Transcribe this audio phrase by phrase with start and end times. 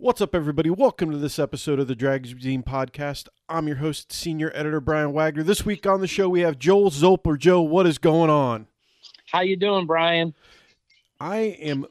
[0.00, 0.70] What's up, everybody?
[0.70, 3.26] Welcome to this episode of the Dragzine Podcast.
[3.48, 5.42] I'm your host, Senior Editor Brian Wagner.
[5.42, 7.36] This week on the show, we have Joe Zolper.
[7.36, 8.68] Joe, what is going on?
[9.32, 10.34] How you doing, Brian?
[11.18, 11.84] I am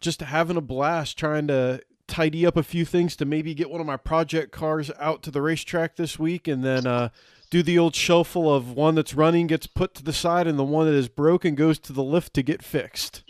[0.00, 3.80] just having a blast trying to tidy up a few things to maybe get one
[3.80, 7.10] of my project cars out to the racetrack this week and then uh,
[7.48, 10.64] do the old shuffle of one that's running gets put to the side and the
[10.64, 13.22] one that is broken goes to the lift to get fixed.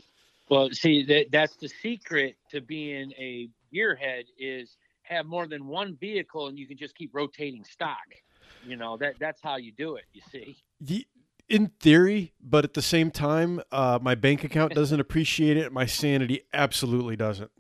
[0.53, 5.97] Well, see, that, that's the secret to being a gearhead is have more than one
[5.99, 7.97] vehicle and you can just keep rotating stock.
[8.63, 10.59] You know, that that's how you do it, you see.
[10.79, 11.07] The,
[11.49, 15.73] in theory, but at the same time, uh, my bank account doesn't appreciate it.
[15.73, 17.51] My sanity absolutely doesn't.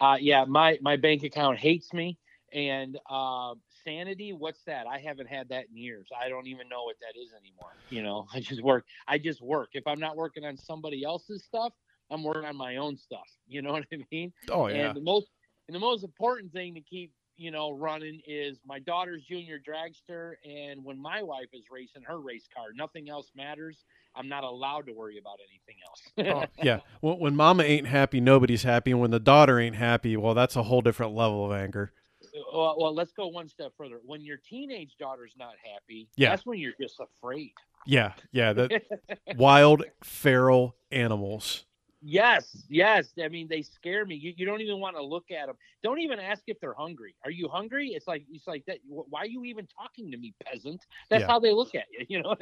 [0.00, 2.18] Uh, yeah, my my bank account hates me,
[2.52, 4.32] and uh, sanity.
[4.32, 4.88] What's that?
[4.88, 6.08] I haven't had that in years.
[6.20, 7.70] I don't even know what that is anymore.
[7.88, 8.84] You know, I just work.
[9.06, 9.70] I just work.
[9.74, 11.72] If I'm not working on somebody else's stuff,
[12.10, 13.26] I'm working on my own stuff.
[13.46, 14.32] You know what I mean?
[14.50, 14.88] Oh yeah.
[14.88, 15.28] And the most
[15.68, 20.34] and the most important thing to keep you know running is my daughter's junior dragster
[20.44, 23.84] and when my wife is racing her race car nothing else matters.
[24.18, 26.48] I'm not allowed to worry about anything else.
[26.58, 26.80] Oh, yeah.
[27.02, 30.56] When, when mama ain't happy nobody's happy and when the daughter ain't happy well that's
[30.56, 31.92] a whole different level of anger.
[32.24, 34.00] Uh, well, well let's go one step further.
[34.04, 36.30] When your teenage daughter's not happy yeah.
[36.30, 37.52] that's when you're just afraid.
[37.86, 38.80] Yeah yeah the
[39.36, 41.66] wild feral animals
[42.02, 43.08] Yes, yes.
[43.22, 44.16] I mean, they scare me.
[44.16, 45.56] You, you don't even want to look at them.
[45.82, 47.14] Don't even ask if they're hungry.
[47.24, 47.88] Are you hungry?
[47.88, 48.78] It's like it's like that.
[48.86, 50.84] Why are you even talking to me, peasant?
[51.08, 51.26] That's yeah.
[51.26, 52.04] how they look at you.
[52.16, 52.36] You know.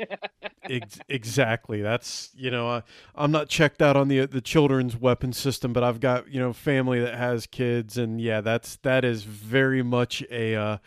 [0.69, 1.81] Ex- exactly.
[1.83, 2.69] That's you know.
[2.69, 2.81] Uh,
[3.15, 6.53] I'm not checked out on the the children's weapon system, but I've got you know
[6.53, 10.79] family that has kids, and yeah, that's that is very much a uh,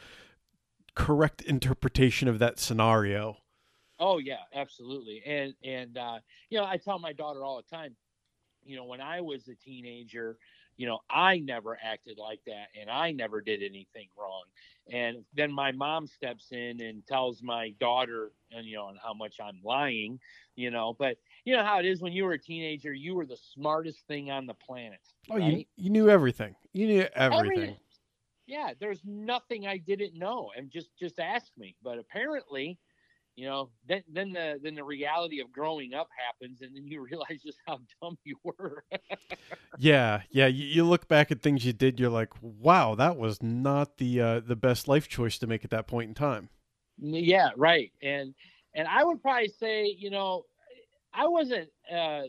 [0.95, 3.37] correct interpretation of that scenario.
[3.99, 5.23] Oh yeah, absolutely.
[5.25, 7.95] And and uh, you know, I tell my daughter all the time
[8.67, 10.37] you know, when I was a teenager,
[10.75, 14.43] you know, I never acted like that and I never did anything wrong.
[14.91, 19.35] And then my mom steps in and tells my daughter, and you know, how much
[19.43, 20.19] I'm lying,
[20.55, 23.25] you know, but you know how it is when you were a teenager, you were
[23.25, 24.99] the smartest thing on the planet.
[25.29, 25.57] Oh, right?
[25.57, 26.55] you, you knew everything.
[26.73, 27.51] You knew everything.
[27.51, 27.77] everything.
[28.45, 30.51] Yeah, there's nothing I didn't know.
[30.55, 31.75] And just just ask me.
[31.83, 32.77] But apparently,
[33.37, 37.01] you know then then the then the reality of growing up happens and then you
[37.09, 38.83] realize just how dumb you were.
[39.79, 43.43] Yeah yeah you, you, look back at things you did you're like wow that was
[43.43, 46.49] not the uh the best life choice to make at that point in time.
[46.97, 48.33] Yeah right and
[48.73, 50.45] and i would probably say you know
[51.13, 52.23] i wasn't uh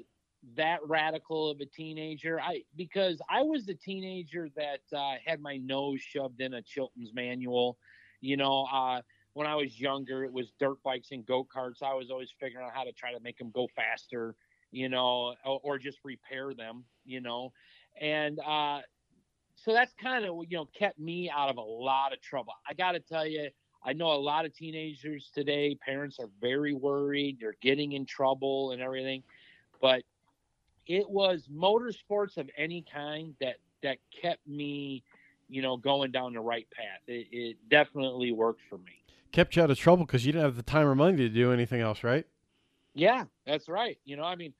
[0.56, 5.56] that radical of a teenager i because i was the teenager that uh had my
[5.56, 7.78] nose shoved in a chilton's manual
[8.20, 9.00] you know uh
[9.38, 11.80] when I was younger, it was dirt bikes and go karts.
[11.80, 14.34] I was always figuring out how to try to make them go faster,
[14.72, 17.52] you know, or, or just repair them, you know.
[18.00, 18.80] And uh,
[19.54, 22.52] so that's kind of, you know, kept me out of a lot of trouble.
[22.68, 23.48] I got to tell you,
[23.84, 28.72] I know a lot of teenagers today, parents are very worried, they're getting in trouble
[28.72, 29.22] and everything.
[29.80, 30.02] But
[30.88, 35.04] it was motorsports of any kind that that kept me,
[35.48, 37.02] you know, going down the right path.
[37.06, 40.56] It, it definitely worked for me kept you out of trouble because you didn't have
[40.56, 42.26] the time or money to do anything else, right?
[42.94, 43.98] Yeah, that's right.
[44.04, 44.52] You know, I mean,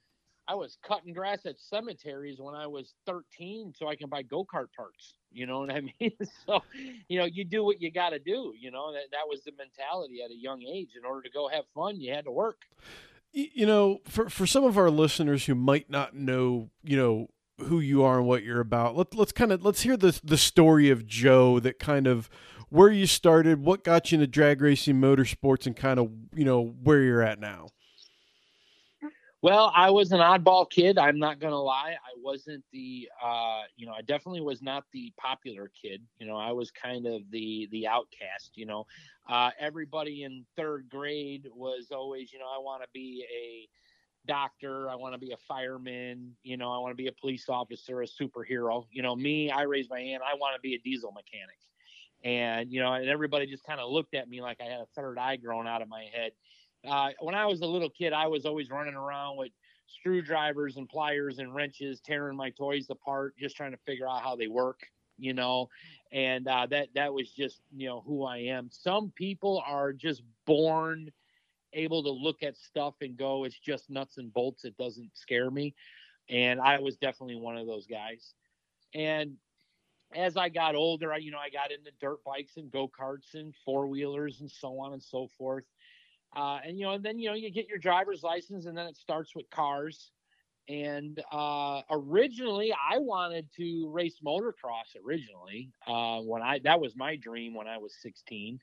[0.48, 4.44] I was cutting grass at cemeteries when I was 13 so I can buy go
[4.44, 5.14] kart parts.
[5.30, 6.12] You know what I mean?
[6.46, 6.62] so,
[7.08, 8.54] you know, you do what you got to do.
[8.58, 10.90] You know, that, that was the mentality at a young age.
[10.96, 12.62] In order to go have fun, you had to work.
[13.32, 17.28] You know, for, for some of our listeners who might not know, you know,
[17.60, 20.38] who you are and what you're about, let, let's kind of let's hear the the
[20.38, 22.30] story of Joe that kind of
[22.70, 26.74] where you started, what got you into drag racing, motorsports, and kind of you know
[26.82, 27.68] where you're at now.
[29.40, 30.98] Well, I was an oddball kid.
[30.98, 31.92] I'm not gonna lie.
[31.92, 36.02] I wasn't the, uh, you know, I definitely was not the popular kid.
[36.18, 38.56] You know, I was kind of the the outcast.
[38.56, 38.86] You know,
[39.28, 43.68] uh, everybody in third grade was always, you know, I want to be a
[44.26, 44.90] doctor.
[44.90, 46.34] I want to be a fireman.
[46.42, 48.86] You know, I want to be a police officer, a superhero.
[48.90, 50.20] You know, me, I raised my hand.
[50.28, 51.58] I want to be a diesel mechanic
[52.24, 54.86] and you know, and everybody just kind of looked at me like I had a
[54.96, 56.32] third eye growing out of my head.
[56.88, 59.50] Uh, when I was a little kid, I was always running around with
[59.86, 64.36] screwdrivers and pliers and wrenches, tearing my toys apart, just trying to figure out how
[64.36, 64.80] they work.
[65.20, 65.68] You know,
[66.12, 68.68] and uh, that that was just you know who I am.
[68.70, 71.10] Some people are just born
[71.72, 74.64] able to look at stuff and go, it's just nuts and bolts.
[74.64, 75.74] It doesn't scare me,
[76.28, 78.34] and I was definitely one of those guys.
[78.94, 79.36] And
[80.14, 83.34] as I got older, I, you know, I got into dirt bikes and go karts
[83.34, 85.64] and four wheelers and so on and so forth.
[86.36, 88.86] Uh, and you know, and then you know, you get your driver's license, and then
[88.86, 90.10] it starts with cars.
[90.68, 97.16] and uh, originally I wanted to race motocross originally uh, when I that was my
[97.16, 98.60] dream when I was 16,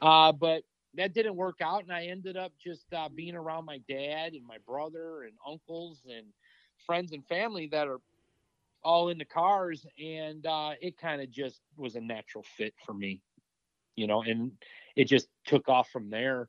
[0.00, 0.62] uh, but
[0.94, 4.46] that didn't work out, and I ended up just uh, being around my dad and
[4.46, 6.26] my brother and uncles and
[6.86, 8.00] friends and family that are
[8.84, 13.20] all into cars, and uh, it kind of just was a natural fit for me,
[13.96, 14.52] you know, and
[14.96, 16.48] it just took off from there.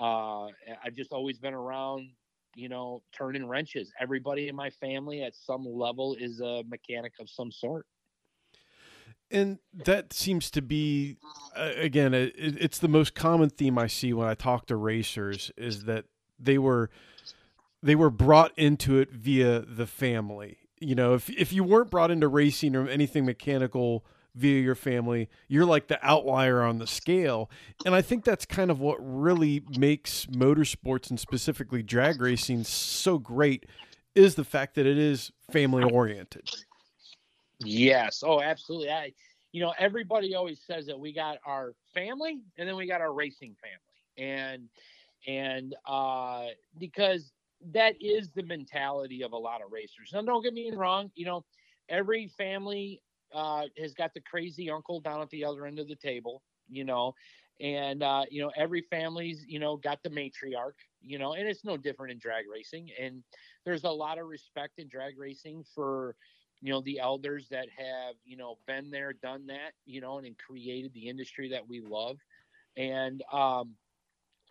[0.00, 0.46] Uh,
[0.84, 2.10] I've just always been around
[2.58, 3.92] you know, turning wrenches.
[4.00, 7.86] Everybody in my family at some level is a mechanic of some sort.
[9.30, 11.18] And that seems to be,
[11.54, 15.52] uh, again, it, it's the most common theme I see when I talk to racers
[15.56, 16.06] is that
[16.38, 16.90] they were
[17.80, 20.58] they were brought into it via the family.
[20.80, 24.04] You know, if if you weren't brought into racing or anything mechanical
[24.38, 25.28] via your family.
[25.48, 27.50] You're like the outlier on the scale.
[27.84, 33.18] And I think that's kind of what really makes motorsports and specifically drag racing so
[33.18, 33.66] great
[34.14, 36.48] is the fact that it is family oriented.
[37.64, 38.22] Yes.
[38.24, 38.90] Oh, absolutely.
[38.90, 39.12] I
[39.52, 43.12] you know, everybody always says that we got our family and then we got our
[43.12, 44.30] racing family.
[44.32, 44.68] And
[45.26, 46.46] and uh
[46.78, 47.32] because
[47.72, 50.10] that is the mentality of a lot of racers.
[50.12, 51.44] Now don't get me wrong, you know,
[51.88, 53.02] every family
[53.32, 56.84] uh, has got the crazy uncle down at the other end of the table, you
[56.84, 57.14] know,
[57.60, 61.64] and uh, you know every family's you know got the matriarch, you know, and it's
[61.64, 62.90] no different in drag racing.
[63.00, 63.22] And
[63.64, 66.16] there's a lot of respect in drag racing for
[66.60, 70.36] you know the elders that have you know been there, done that, you know, and
[70.38, 72.18] created the industry that we love.
[72.76, 73.76] And um,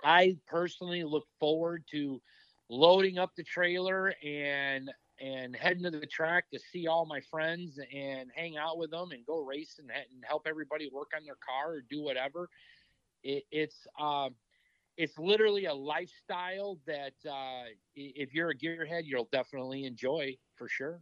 [0.04, 2.22] I personally look forward to
[2.70, 7.80] loading up the trailer and and heading to the track to see all my friends
[7.94, 11.38] and hang out with them and go race and, and help everybody work on their
[11.44, 12.50] car or do whatever.
[13.24, 14.36] It, it's um,
[14.96, 17.66] it's literally a lifestyle that uh,
[17.96, 21.02] if you're a gearhead, you'll definitely enjoy for sure.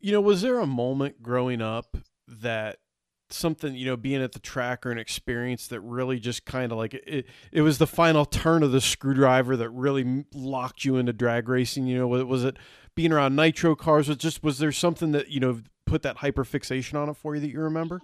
[0.00, 1.96] You know, was there a moment growing up
[2.26, 2.78] that
[3.28, 6.78] something you know being at the track or an experience that really just kind of
[6.78, 11.12] like it it was the final turn of the screwdriver that really locked you into
[11.12, 12.56] drag racing you know was it
[12.94, 16.44] being around nitro cars was just was there something that you know put that hyper
[16.44, 18.00] fixation on it for you that you remember?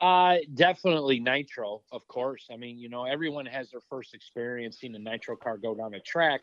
[0.00, 2.46] Uh definitely nitro of course.
[2.50, 5.94] I mean you know everyone has their first experience seeing a nitro car go down
[5.94, 6.42] a track.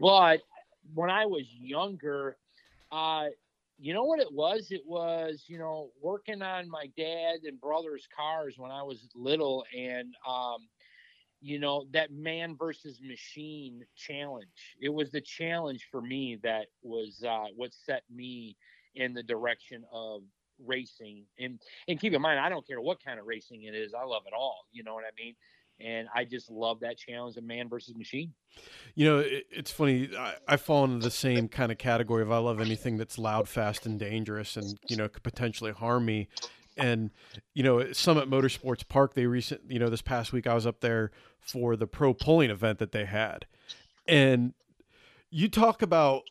[0.00, 0.40] But
[0.94, 2.36] when i was younger
[2.92, 3.26] uh
[3.78, 4.70] you know what it was?
[4.70, 9.64] It was, you know, working on my dad and brother's cars when I was little
[9.76, 10.68] and um
[11.42, 14.76] you know, that man versus machine challenge.
[14.80, 18.56] It was the challenge for me that was uh what set me
[18.94, 20.22] in the direction of
[20.58, 21.26] racing.
[21.38, 23.94] And and keep in mind, I don't care what kind of racing it is.
[23.94, 24.66] I love it all.
[24.72, 25.36] You know what I mean?
[25.80, 28.32] And I just love that challenge of man versus machine.
[28.94, 30.10] You know, it, it's funny.
[30.16, 33.48] I, I, fall into the same kind of category of I love anything that's loud,
[33.48, 36.28] fast, and dangerous, and you know could potentially harm me.
[36.76, 37.10] And
[37.54, 40.80] you know, Summit Motorsports Park, they recent, you know, this past week I was up
[40.80, 43.46] there for the pro pulling event that they had,
[44.06, 44.54] and
[45.30, 46.22] you talk about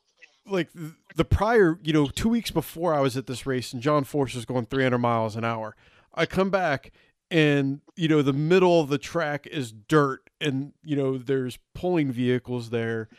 [0.47, 0.69] like
[1.15, 4.35] the prior, you know, two weeks before I was at this race, and John Force
[4.35, 5.75] was going 300 miles an hour.
[6.13, 6.91] I come back
[7.31, 12.11] and you know the middle of the track is dirt and you know there's pulling
[12.11, 13.09] vehicles there.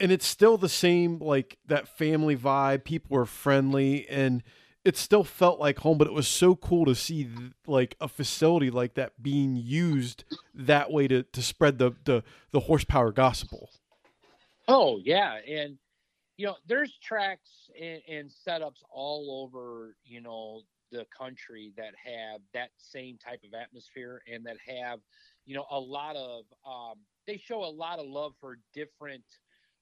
[0.00, 4.44] And it's still the same like that family vibe people are friendly and
[4.84, 7.28] it still felt like home but it was so cool to see
[7.66, 10.24] like a facility like that being used
[10.54, 13.70] that way to to spread the the, the horsepower gospel.
[14.68, 15.78] Oh yeah and
[16.36, 17.50] you know there's tracks
[17.80, 23.54] and, and setups all over you know the country that have that same type of
[23.54, 25.00] atmosphere and that have
[25.46, 29.24] you know a lot of um, they show a lot of love for different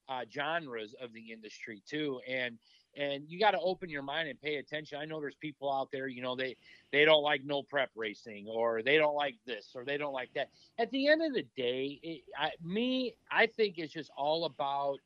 [0.09, 2.21] uh, genres of the industry too.
[2.29, 2.59] And
[2.97, 4.99] and you got to open your mind and pay attention.
[4.99, 6.57] I know there's people out there you know they
[6.93, 10.31] they don't like no prep racing or they don't like this or they don't like
[10.35, 10.49] that.
[10.79, 14.99] At the end of the day it, I, me i think it's just all about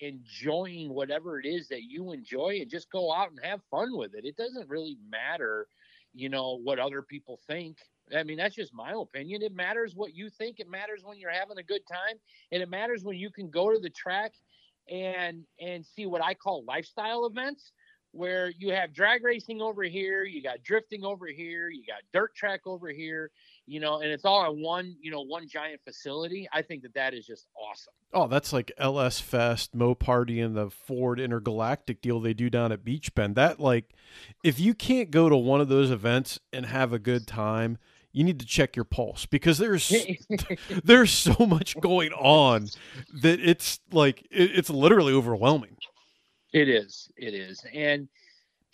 [0.00, 4.14] enjoying whatever it is that you enjoy and just go out and have fun with
[4.14, 4.24] it.
[4.24, 5.66] It doesn't really matter,
[6.14, 7.78] you know, what other people think.
[8.14, 9.42] I mean, that's just my opinion.
[9.42, 10.60] It matters what you think.
[10.60, 12.16] It matters when you're having a good time,
[12.50, 14.34] and it matters when you can go to the track
[14.90, 17.72] and and see what I call lifestyle events
[18.12, 22.34] where you have drag racing over here, you got drifting over here, you got dirt
[22.36, 23.30] track over here,
[23.66, 26.46] you know, and it's all on one, you know, one giant facility.
[26.52, 27.94] I think that that is just awesome.
[28.12, 32.84] Oh, that's like LS Fest, Moparty, and the Ford Intergalactic deal they do down at
[32.84, 33.34] Beach Bend.
[33.34, 33.94] That like,
[34.44, 37.78] if you can't go to one of those events and have a good time,
[38.12, 39.90] you need to check your pulse because there's
[40.84, 42.68] there's so much going on
[43.22, 45.76] that it's like it, it's literally overwhelming.
[46.52, 47.10] It is.
[47.16, 47.64] It is.
[47.74, 48.08] And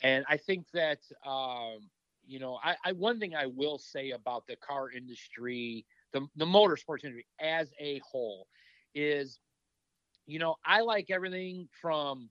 [0.03, 1.91] and I think that um,
[2.27, 6.45] you know, I, I one thing I will say about the car industry, the the
[6.45, 8.47] motorsports industry as a whole,
[8.95, 9.39] is,
[10.27, 12.29] you know, I like everything from,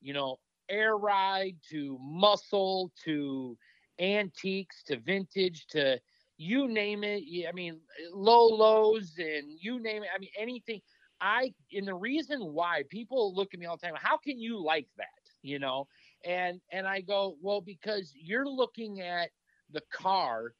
[0.00, 0.38] you know,
[0.68, 3.56] air ride to muscle to
[3.98, 5.98] antiques to vintage to
[6.38, 7.22] you name it.
[7.48, 7.80] I mean,
[8.12, 10.08] low lows and you name it.
[10.14, 10.80] I mean, anything.
[11.20, 14.62] I and the reason why people look at me all the time, how can you
[14.62, 15.06] like that?
[15.42, 15.88] You know,
[16.24, 19.30] and and I go, well, because you're looking at
[19.70, 20.54] the car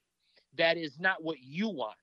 [0.56, 1.96] that is not what you want.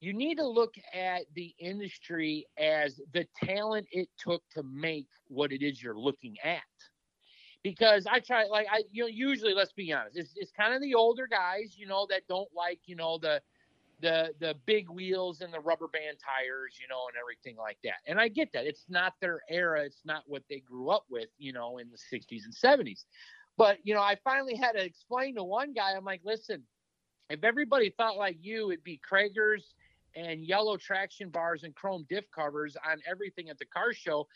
[0.00, 5.52] You need to look at the industry as the talent it took to make what
[5.52, 6.62] it is you're looking at.
[7.62, 10.82] Because I try, like I, you know, usually, let's be honest, it's, it's kind of
[10.82, 13.40] the older guys, you know, that don't like, you know, the
[14.02, 18.00] the the big wheels and the rubber band tires, you know, and everything like that.
[18.06, 18.66] And I get that.
[18.66, 19.82] It's not their era.
[19.84, 23.04] It's not what they grew up with, you know, in the 60s and 70s.
[23.56, 26.62] But, you know, I finally had to explain to one guy, I'm like, listen,
[27.30, 29.62] if everybody thought like you, it'd be Cragars
[30.14, 34.26] and yellow traction bars and chrome diff covers on everything at the car show.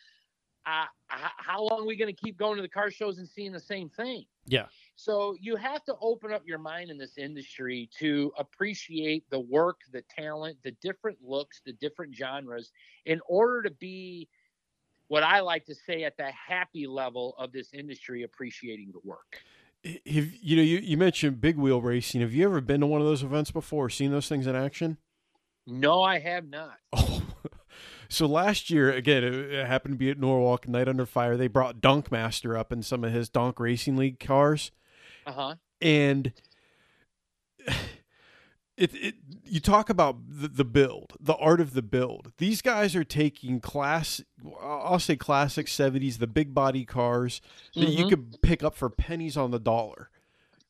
[0.67, 3.53] Uh, how long are we going to keep going to the car shows and seeing
[3.53, 4.25] the same thing?
[4.47, 4.67] Yeah.
[4.97, 9.81] So you have to open up your mind in this industry to appreciate the work,
[9.93, 12.73] the talent, the different looks, the different genres
[13.05, 14.27] in order to be
[15.09, 19.43] what I like to say at the happy level of this industry appreciating the work.
[19.85, 22.23] Have, you know, you, you mentioned big wheel racing.
[22.23, 24.97] Have you ever been to one of those events before, seen those things in action?
[25.67, 26.79] No, I have not.
[26.97, 27.23] Oh,
[28.09, 31.37] so last year, again, it, happened to be at Norwalk, Night Under Fire.
[31.37, 34.71] They brought Donkmaster up in some of his Donk Racing League cars.
[35.27, 35.55] Uh huh.
[35.81, 36.33] And
[38.77, 39.15] it, it
[39.45, 42.33] you talk about the, the, build, the art of the build.
[42.39, 44.23] These guys are taking class,
[44.61, 47.41] I'll say classic '70s, the big body cars
[47.75, 47.99] that mm-hmm.
[47.99, 50.11] you could pick up for pennies on the dollar.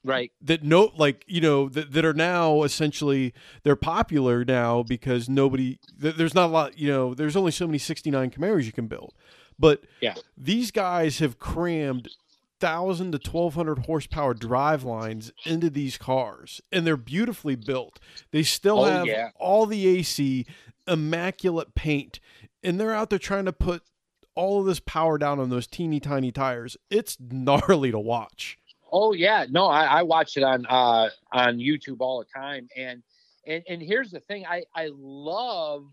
[0.05, 0.31] Right.
[0.41, 3.35] That no, like you know, that, that are now essentially
[3.65, 7.79] they're popular now because nobody, there's not a lot, you know, there's only so many
[7.79, 9.15] '69 Camaros you can build,
[9.59, 12.09] but yeah, these guys have crammed
[12.61, 17.99] thousand to twelve hundred horsepower drive lines into these cars, and they're beautifully built.
[18.31, 19.31] They still oh, have yeah.
[19.39, 20.47] all the AC,
[20.87, 22.21] immaculate paint,
[22.63, 23.83] and they're out there trying to put
[24.35, 26.77] all of this power down on those teeny tiny tires.
[26.91, 28.59] It's gnarly to watch.
[28.93, 33.03] Oh yeah, no, I, I watch it on uh, on YouTube all the time, and
[33.47, 35.87] and and here's the thing, I I love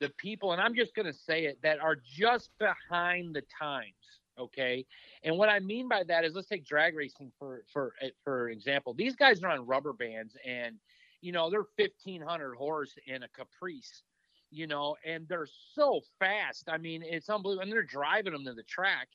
[0.00, 3.92] the people, and I'm just gonna say it that are just behind the times.
[4.40, 4.86] Okay,
[5.22, 8.48] and what I mean by that is, let's take drag racing for for eh, for
[8.48, 8.94] example.
[8.94, 10.76] These guys are on rubber bands, and
[11.20, 14.02] you know they're 1500 horse in a Caprice,
[14.50, 16.68] you know, and they're so fast.
[16.68, 19.08] I mean, it's unbelievable, and they're driving them to the track.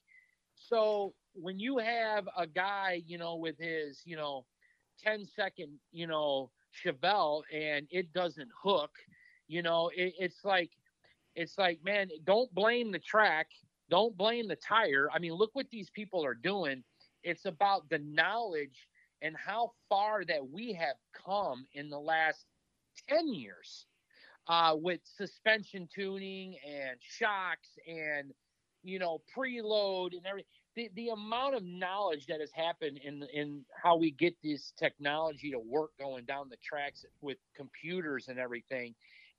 [0.56, 4.46] So when you have a guy, you know, with his, you know,
[5.04, 6.52] 10 second, you know,
[6.84, 8.92] Chevelle and it doesn't hook,
[9.48, 10.72] you know, it, it's like,
[11.36, 13.48] it's like, man, don't blame the track
[13.90, 15.10] don't blame the tire.
[15.14, 16.84] I mean, look what these people are doing.
[17.24, 18.88] It's about the knowledge
[19.22, 22.46] and how far that we have come in the last
[23.10, 23.86] 10 years
[24.48, 28.32] uh, with suspension tuning and shocks and,
[28.84, 30.50] you know, preload and everything.
[30.76, 35.50] The, the amount of knowledge that has happened in in how we get this technology
[35.52, 38.94] to work going down the tracks with computers and everything.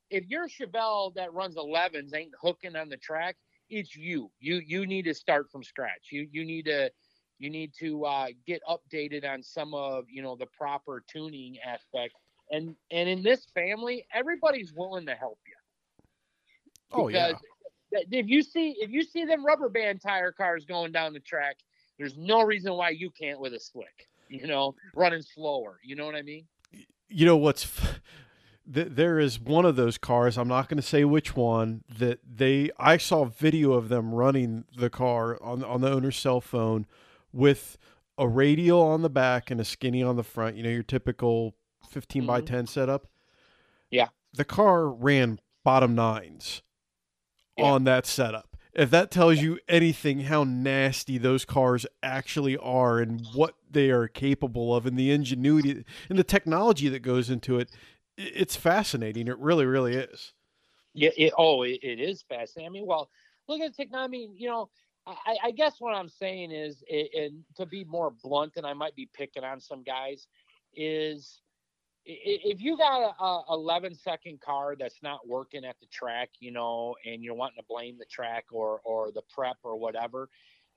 [0.09, 3.37] If your Chevelle that runs 11s ain't hooking on the track,
[3.69, 4.31] it's you.
[4.39, 6.07] You you need to start from scratch.
[6.11, 6.91] You you need to
[7.39, 12.13] you need to uh, get updated on some of you know the proper tuning aspect.
[12.51, 15.53] And and in this family, everybody's willing to help you.
[16.91, 17.33] Oh yeah.
[17.91, 21.57] If you see if you see them rubber band tire cars going down the track,
[21.97, 24.07] there's no reason why you can't with a slick.
[24.29, 25.79] You know, running slower.
[25.83, 26.45] You know what I mean?
[27.09, 27.69] You know what's
[28.71, 30.37] th- there is one of those cars.
[30.37, 31.83] I'm not going to say which one.
[31.89, 36.41] That they I saw video of them running the car on on the owner's cell
[36.41, 36.85] phone
[37.31, 37.77] with
[38.17, 40.57] a radial on the back and a skinny on the front.
[40.57, 41.55] You know your typical
[41.89, 42.27] 15 mm-hmm.
[42.27, 43.07] by 10 setup.
[43.89, 44.07] Yeah.
[44.33, 46.61] The car ran bottom nines
[47.57, 47.65] yeah.
[47.65, 48.55] on that setup.
[48.73, 54.07] If that tells you anything, how nasty those cars actually are and what they are
[54.07, 57.71] capable of, and the ingenuity and the technology that goes into it,
[58.17, 59.27] it's fascinating.
[59.27, 60.33] It really, really is.
[60.93, 61.11] Yeah.
[61.17, 62.67] It, oh, it, it is fascinating.
[62.67, 63.09] I mean, well,
[63.47, 64.07] look at the technology.
[64.07, 64.69] I mean, you know,
[65.07, 68.95] I, I guess what I'm saying is, and to be more blunt, and I might
[68.95, 70.27] be picking on some guys,
[70.75, 71.41] is
[72.05, 76.51] if you got a, a 11 second car that's not working at the track, you
[76.51, 80.29] know, and you're wanting to blame the track or or the prep or whatever,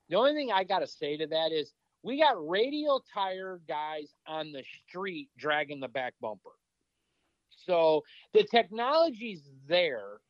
[0.09, 4.15] The only thing I got to say to that is we got radial tire guys
[4.27, 6.51] on the street dragging the back bumper.
[7.67, 8.03] So
[8.33, 10.21] the technology's there.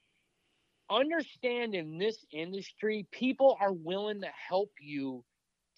[0.91, 5.25] Understand in this industry, people are willing to help you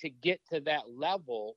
[0.01, 1.57] to get to that level.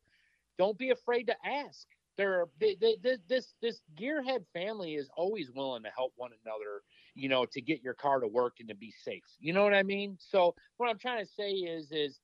[0.58, 1.88] Don't be afraid to ask.
[2.18, 2.96] They're, they, they,
[3.28, 6.82] this this gearhead family is always willing to help one another,
[7.14, 9.24] you know, to get your car to work and to be safe.
[9.40, 10.18] You know what I mean?
[10.20, 12.20] So what I'm trying to say is is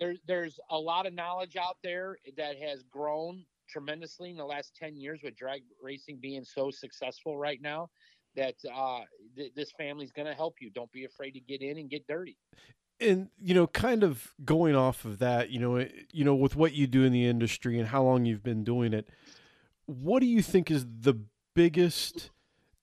[0.00, 4.74] there, there's a lot of knowledge out there that has grown tremendously in the last
[4.76, 7.88] 10 years with drag racing being so successful right now
[8.36, 9.00] that uh,
[9.36, 10.70] th- this family's going to help you.
[10.70, 12.36] Don't be afraid to get in and get dirty.
[13.00, 16.72] And you know, kind of going off of that, you know, you know, with what
[16.72, 19.08] you do in the industry and how long you've been doing it,
[19.86, 21.14] what do you think is the
[21.54, 22.30] biggest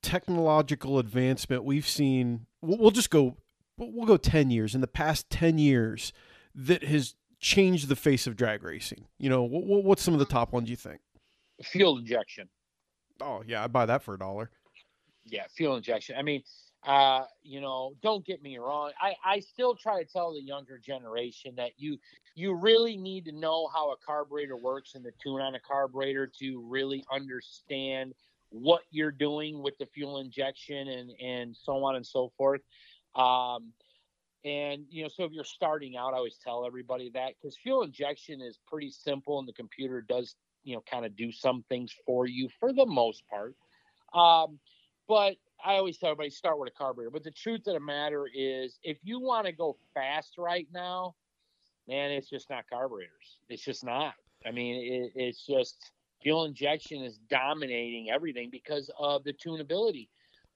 [0.02, 2.46] technological advancement we've seen?
[2.62, 3.36] We'll just go,
[3.78, 4.74] we'll go ten years.
[4.74, 6.14] In the past ten years,
[6.56, 9.06] that has changed the face of drag racing?
[9.18, 11.02] You know, what, what's some of the top ones you think?
[11.64, 12.50] Fuel injection.
[13.22, 14.50] Oh yeah, I'd buy that for a dollar.
[15.26, 16.16] Yeah, fuel injection.
[16.18, 16.44] I mean,
[16.86, 18.92] uh, you know, don't get me wrong.
[19.02, 21.98] I, I still try to tell the younger generation that you
[22.36, 26.30] you really need to know how a carburetor works and the tune on a carburetor
[26.40, 28.14] to really understand
[28.50, 32.62] what you're doing with the fuel injection and and so on and so forth.
[33.16, 33.72] Um,
[34.46, 37.82] and you know, so if you're starting out, I always tell everybody that because fuel
[37.82, 41.94] injection is pretty simple, and the computer does you know kind of do some things
[42.06, 43.56] for you for the most part.
[44.14, 44.60] Um,
[45.08, 47.10] but I always tell everybody start with a carburetor.
[47.10, 51.16] But the truth of the matter is, if you want to go fast right now,
[51.88, 53.40] man, it's just not carburetors.
[53.50, 54.14] It's just not.
[54.46, 60.08] I mean, it, it's just fuel injection is dominating everything because of the tunability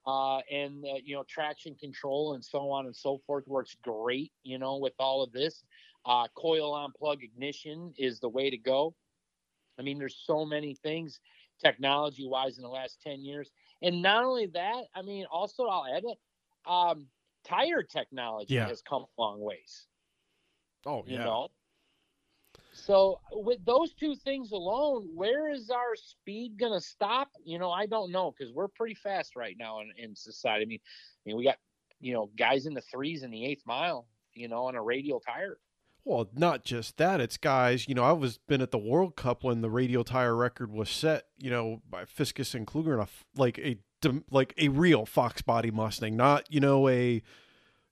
[0.09, 4.31] uh, and uh, you know traction control and so on and so forth works great.
[4.43, 5.63] You know with all of this,
[6.05, 8.95] uh, coil on plug ignition is the way to go.
[9.77, 11.19] I mean, there's so many things
[11.63, 13.51] technology wise in the last 10 years.
[13.81, 16.17] And not only that, I mean, also I'll add it,
[16.69, 17.07] um,
[17.45, 18.67] tire technology yeah.
[18.67, 19.87] has come a long ways.
[20.85, 21.13] Oh, yeah.
[21.13, 21.47] You know,
[22.71, 27.29] so with those two things alone, where is our speed going to stop?
[27.43, 30.63] You know, I don't know because we're pretty fast right now in, in society.
[30.63, 31.57] I mean, I mean, we got
[31.99, 35.19] you know guys in the threes in the eighth mile, you know, on a radial
[35.19, 35.57] tire.
[36.05, 37.87] Well, not just that; it's guys.
[37.87, 40.89] You know, I was been at the World Cup when the radial tire record was
[40.89, 41.25] set.
[41.37, 43.77] You know, by Fiskus and Kluger, in a, like a
[44.29, 47.21] like a real Fox body Mustang, not you know a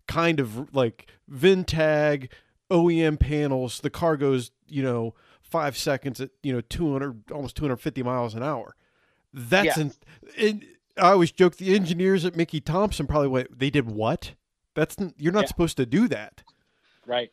[0.08, 2.30] kind of like Vintag
[2.70, 8.04] OEM panels, the car goes, you know, five seconds at, you know, 200, almost 250
[8.04, 8.76] miles an hour.
[9.34, 9.90] That's, yeah.
[10.38, 10.64] an,
[10.98, 14.34] I always joke the engineers at Mickey Thompson probably went, they did what?
[14.74, 15.48] That's, you're not yeah.
[15.48, 16.44] supposed to do that.
[17.06, 17.32] Right.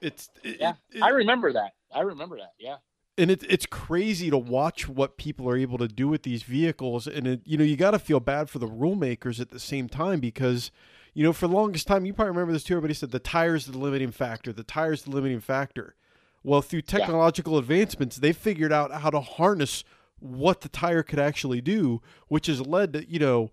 [0.00, 1.74] It's, it, yeah, it, I remember that.
[1.94, 2.54] I remember that.
[2.58, 2.76] Yeah.
[3.18, 7.06] And it's it's crazy to watch what people are able to do with these vehicles.
[7.06, 9.60] And, it, you know, you got to feel bad for the rule makers at the
[9.60, 10.70] same time because,
[11.14, 12.74] you know, for the longest time, you probably remember this too.
[12.74, 14.52] Everybody said the tire's the limiting factor.
[14.52, 15.94] The tire's the limiting factor.
[16.42, 17.60] Well, through technological yeah.
[17.60, 19.84] advancements, they figured out how to harness
[20.18, 23.50] what the tire could actually do, which has led to you know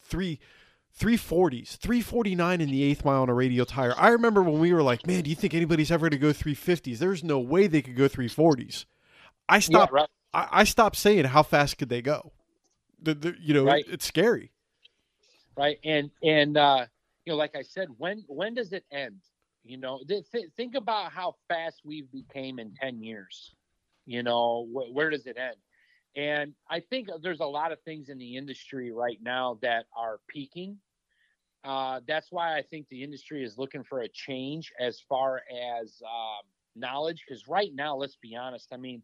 [0.00, 0.40] three.
[0.98, 3.94] 340s, 349 in the eighth mile on a radial tire.
[3.96, 6.32] I remember when we were like, man, do you think anybody's ever going to go
[6.32, 6.98] 350s?
[6.98, 8.84] There's no way they could go 340s.
[9.48, 9.92] I stopped.
[9.92, 10.08] Yeah, right.
[10.34, 12.32] I, I, stopped saying how fast could they go.
[13.00, 13.84] The, the you know, right.
[13.86, 14.50] it, it's scary
[15.58, 15.78] right?
[15.84, 16.86] And and uh,
[17.26, 19.20] you know, like I said, when when does it end?
[19.64, 23.54] You know, th- th- think about how fast we've became in ten years.
[24.06, 25.56] You know, wh- where does it end?
[26.16, 30.20] And I think there's a lot of things in the industry right now that are
[30.28, 30.78] peaking.
[31.64, 36.02] Uh, that's why I think the industry is looking for a change as far as
[36.06, 37.24] um, knowledge.
[37.28, 38.68] Because right now, let's be honest.
[38.72, 39.02] I mean,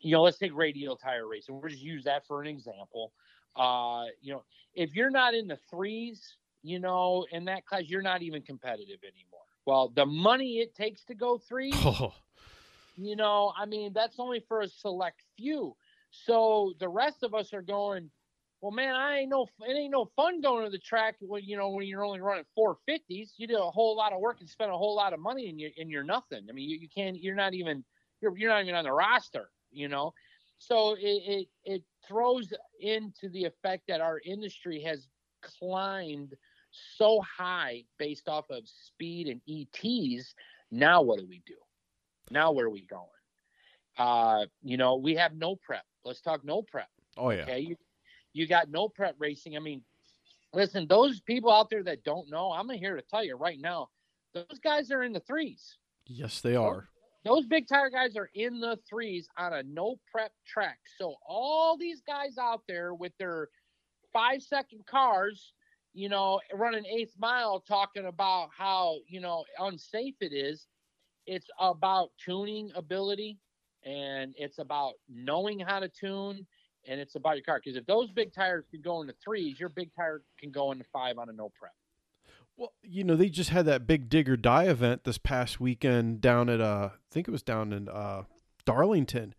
[0.00, 1.60] you know, let's take radial tire racing.
[1.60, 3.12] We'll just use that for an example.
[3.56, 4.42] Uh, you know,
[4.74, 9.00] if you're not in the threes, you know, in that class, you're not even competitive
[9.02, 9.40] anymore.
[9.66, 12.14] Well, the money it takes to go three, oh.
[12.96, 15.76] you know, I mean, that's only for a select few.
[16.10, 18.10] So the rest of us are going,
[18.60, 21.56] well, man, I ain't no, it ain't no fun going to the track when you
[21.56, 23.34] know when you're only running four fifties.
[23.36, 25.60] You do a whole lot of work and spend a whole lot of money, and
[25.60, 26.46] you and you're nothing.
[26.48, 27.84] I mean, you, you can't, you're not even,
[28.20, 30.14] you're you're not even on the roster, you know.
[30.68, 35.08] So it, it it throws into the effect that our industry has
[35.40, 36.34] climbed
[36.70, 40.34] so high based off of speed and ETs.
[40.70, 41.56] Now what do we do?
[42.30, 43.08] Now where are we going?
[43.98, 45.84] Uh, you know, we have no prep.
[46.04, 46.88] Let's talk no prep.
[47.16, 47.42] Oh yeah.
[47.42, 47.60] Okay.
[47.60, 47.76] You,
[48.32, 49.56] you got no prep racing.
[49.56, 49.82] I mean,
[50.54, 53.88] listen, those people out there that don't know, I'm here to tell you right now,
[54.32, 55.76] those guys are in the threes.
[56.06, 56.88] Yes, they are.
[57.24, 60.78] Those big tire guys are in the threes on a no prep track.
[60.98, 63.48] So all these guys out there with their
[64.12, 65.52] five second cars,
[65.94, 70.66] you know, running eighth mile, talking about how you know unsafe it is.
[71.26, 73.38] It's about tuning ability,
[73.84, 76.44] and it's about knowing how to tune,
[76.88, 77.60] and it's about your car.
[77.64, 80.84] Because if those big tires can go into threes, your big tire can go into
[80.92, 81.72] five on a no prep.
[82.56, 86.48] Well, you know, they just had that big digger die event this past weekend down
[86.48, 88.22] at uh I think it was down in uh
[88.64, 89.34] Darlington.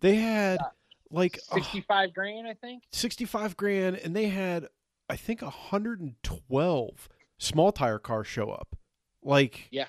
[0.00, 0.68] They had Yeah.
[1.10, 2.82] like a 65 grand, I think.
[2.92, 4.68] 65 grand and they had
[5.08, 8.76] I think 112 small tire cars show up.
[9.22, 9.86] Like Yeah.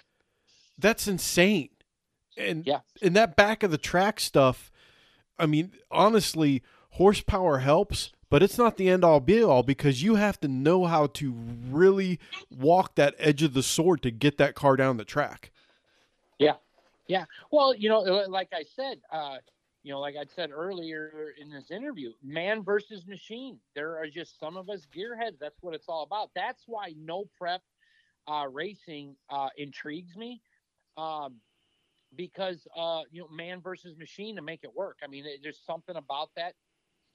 [0.78, 1.70] That's insane.
[2.38, 2.82] And Yeah.
[3.02, 4.72] and that back of the track stuff,
[5.40, 6.62] I mean, honestly,
[6.92, 10.86] horsepower helps, but it's not the end all be all because you have to know
[10.86, 15.06] how to really walk that edge of the sword to get that car down the
[15.06, 15.52] track.
[16.40, 16.56] Yeah.
[17.08, 17.26] Yeah.
[17.52, 19.38] Well, you know, like I said, uh,
[19.84, 23.58] you know, like I said earlier in this interview, man versus machine.
[23.74, 25.40] There are just some of us gearheads.
[25.40, 26.32] That's what it's all about.
[26.36, 27.62] That's why no prep
[28.28, 30.42] uh, racing uh, intrigues me,
[30.98, 31.36] um,
[32.18, 34.98] because uh, you know, man versus machine to make it work.
[35.02, 36.54] I mean, there's something about that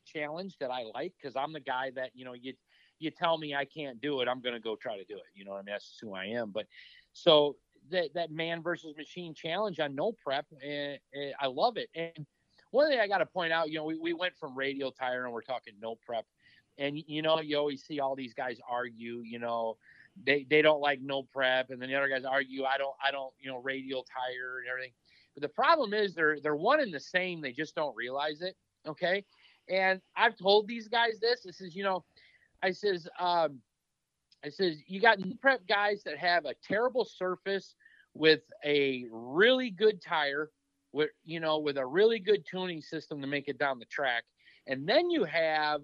[0.05, 2.55] challenge that I like because I'm the guy that you know you
[2.99, 5.25] you tell me I can't do it, I'm to go try to do it.
[5.35, 6.51] You know, what I mean, that's who I am.
[6.51, 6.67] But
[7.13, 7.57] so
[7.91, 10.99] that that man versus machine challenge on no prep, and,
[11.41, 11.89] I love it.
[11.95, 12.27] And
[12.71, 15.25] one thing I got to point out, you know, we, we went from radial tire
[15.25, 16.25] and we're talking no prep,
[16.79, 19.77] and you know, you always see all these guys argue, you know.
[20.25, 22.65] They, they don't like no prep, and then the other guys argue.
[22.65, 24.93] I don't I don't you know radial tire and everything.
[25.35, 27.41] But the problem is they're they're one and the same.
[27.41, 28.55] They just don't realize it.
[28.87, 29.25] Okay,
[29.69, 31.43] and I've told these guys this.
[31.45, 32.05] This is you know,
[32.63, 33.61] I says um,
[34.45, 37.75] I says you got no prep guys that have a terrible surface
[38.15, 40.51] with a really good tire,
[40.93, 44.25] with you know, with a really good tuning system to make it down the track,
[44.67, 45.81] and then you have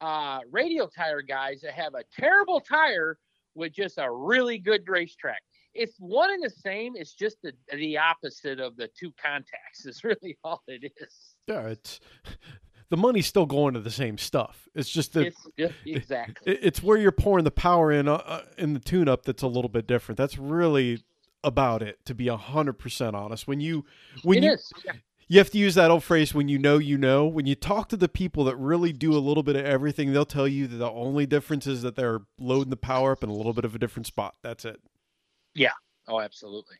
[0.00, 3.18] uh, radial tire guys that have a terrible tire
[3.54, 5.42] with just a really good racetrack.
[5.74, 6.94] It's one and the same.
[6.96, 9.84] It's just the the opposite of the two contacts.
[9.86, 11.36] Is really all it is.
[11.46, 12.00] Yeah, it's
[12.90, 14.68] the money's still going to the same stuff.
[14.74, 16.52] It's just that It's just exactly.
[16.52, 19.42] it- it's where you're pouring the power in uh, uh, in the tune up that's
[19.42, 20.18] a little bit different.
[20.18, 21.02] That's really
[21.42, 23.48] about it to be 100% honest.
[23.48, 23.84] When you
[24.22, 24.82] when It you.
[24.84, 24.92] Yeah.
[25.28, 27.26] you have to use that old phrase when you know you know.
[27.26, 30.26] When you talk to the people that really do a little bit of everything, they'll
[30.26, 33.34] tell you that the only difference is that they're loading the power up in a
[33.34, 34.34] little bit of a different spot.
[34.42, 34.80] That's it.
[35.54, 35.72] Yeah.
[36.08, 36.76] Oh, absolutely.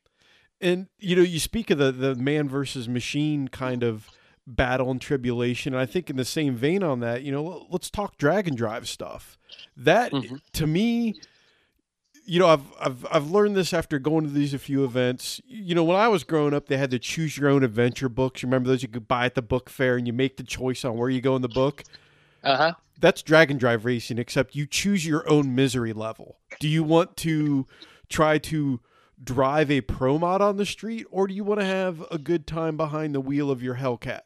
[0.60, 4.10] And you know, you speak of the the man versus machine kind of
[4.56, 5.72] battle and tribulation.
[5.74, 8.56] And I think in the same vein on that, you know, let's talk drag and
[8.56, 9.36] drive stuff.
[9.76, 10.40] That Mhm.
[10.52, 11.14] to me,
[12.24, 15.40] you know, I've I've I've learned this after going to these a few events.
[15.46, 18.42] You know, when I was growing up, they had the choose your own adventure books.
[18.42, 20.96] Remember those you could buy at the book fair, and you make the choice on
[20.96, 21.82] where you go in the book.
[22.44, 22.74] Uh huh.
[23.00, 26.36] That's drag and drive racing, except you choose your own misery level.
[26.60, 27.66] Do you want to
[28.10, 28.80] try to
[29.22, 32.46] drive a pro mod on the street, or do you want to have a good
[32.46, 34.22] time behind the wheel of your Hellcat?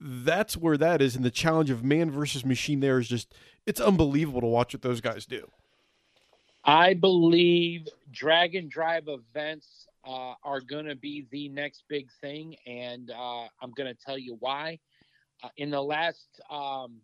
[0.00, 3.80] That's where that is, and the challenge of man versus machine there is just it's
[3.80, 5.50] unbelievable to watch what those guys do.
[6.64, 12.56] I believe drag and drive events uh, are going to be the next big thing,
[12.66, 14.78] and uh, I'm going to tell you why.
[15.42, 17.00] Uh, in the last um,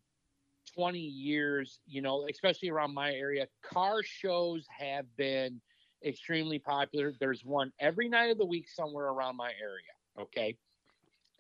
[0.75, 5.61] 20 years, you know, especially around my area, car shows have been
[6.05, 7.13] extremely popular.
[7.19, 9.93] There's one every night of the week somewhere around my area.
[10.21, 10.57] Okay.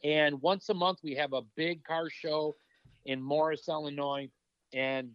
[0.05, 2.57] And once a month, we have a big car show
[3.05, 4.29] in Morris, Illinois.
[4.73, 5.11] And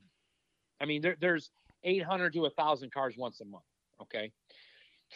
[0.79, 1.49] I mean, there, there's
[1.83, 3.63] 800 to 1,000 cars once a month.
[4.01, 4.31] Okay.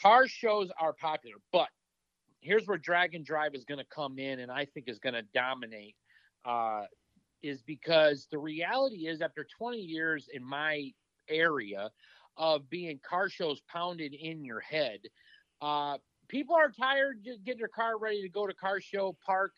[0.01, 1.67] Car shows are popular, but
[2.39, 5.15] here's where drag and drive is going to come in and I think is going
[5.15, 5.95] to dominate.
[6.45, 6.83] Uh,
[7.43, 10.91] is because the reality is, after 20 years in my
[11.29, 11.89] area
[12.37, 14.99] of being car shows pounded in your head,
[15.61, 15.97] uh,
[16.31, 17.19] people are tired.
[17.23, 19.51] Just get their car ready to go to car show, park,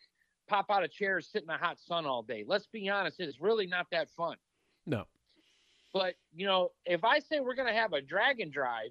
[0.48, 2.44] pop out of chairs, sit in the hot sun all day.
[2.46, 4.36] Let's be honest, it's really not that fun.
[4.84, 5.04] No.
[5.94, 8.90] But you know, if I say we're gonna have a drag and drive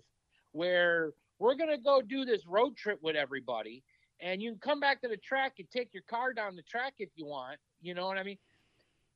[0.54, 3.84] where we're gonna go do this road trip with everybody,
[4.22, 6.94] and you can come back to the track and take your car down the track
[7.00, 8.38] if you want, you know what I mean?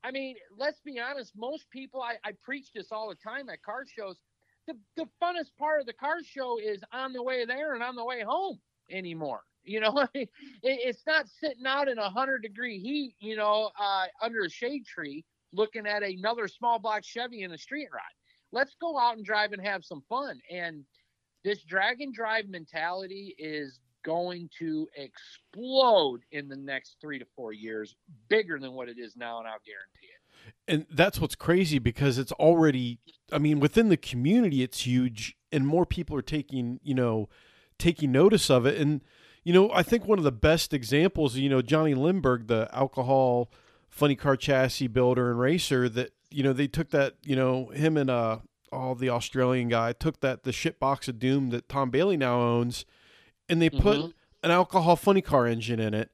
[0.04, 3.64] I mean, let's be honest, most people I, I preach this all the time at
[3.64, 4.18] car shows.
[4.68, 7.96] The the funnest part of the car show is on the way there and on
[7.96, 8.60] the way home
[8.92, 9.42] anymore.
[9.64, 10.30] You know, it,
[10.62, 14.86] it's not sitting out in a hundred degree heat, you know, uh, under a shade
[14.86, 18.02] tree looking at another small block Chevy in a street ride.
[18.52, 20.40] Let's go out and drive and have some fun.
[20.52, 20.86] And
[21.44, 27.52] this drag and drive mentality is going to explode in the next three to four
[27.52, 27.96] years,
[28.30, 30.17] bigger than what it is now, and I'll guarantee it.
[30.68, 33.00] And that's what's crazy because it's already,
[33.32, 37.30] I mean, within the community, it's huge, and more people are taking, you know,
[37.80, 38.80] taking notice of it.
[38.80, 39.02] And,
[39.44, 43.52] you know, I think one of the best examples, you know, Johnny Lindberg, the alcohol
[43.90, 47.98] funny car chassis builder and racer, that, you know, they took that, you know, him
[47.98, 48.40] and, uh,
[48.72, 52.42] all the Australian guy took that the shit box of doom that Tom Bailey now
[52.42, 52.86] owns
[53.50, 54.10] and they put mm-hmm.
[54.44, 56.12] an alcohol funny car engine in it.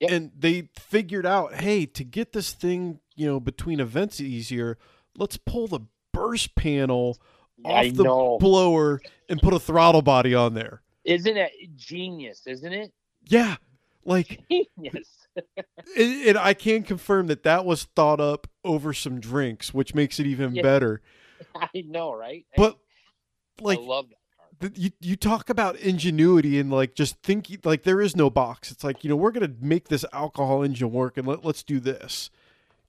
[0.00, 0.10] Yep.
[0.10, 4.78] And they figured out, hey, to get this thing, you know, between events easier,
[5.16, 5.80] let's pull the
[6.12, 7.18] burst panel
[7.64, 8.38] off I the know.
[8.38, 10.82] blower and put a throttle body on there.
[11.04, 12.92] Isn't it genius, isn't it?
[13.24, 13.56] Yeah.
[14.04, 15.08] Like genius.
[15.96, 20.26] and, I can confirm that that was thought up over some drinks, which makes it
[20.26, 20.62] even yeah.
[20.62, 21.00] better.
[21.54, 22.44] I know, right?
[22.56, 22.78] But
[23.60, 24.06] like I love
[24.60, 28.70] that you you talk about ingenuity and like just thinking like there is no box.
[28.70, 31.80] It's like you know we're gonna make this alcohol engine work and let let's do
[31.80, 32.30] this.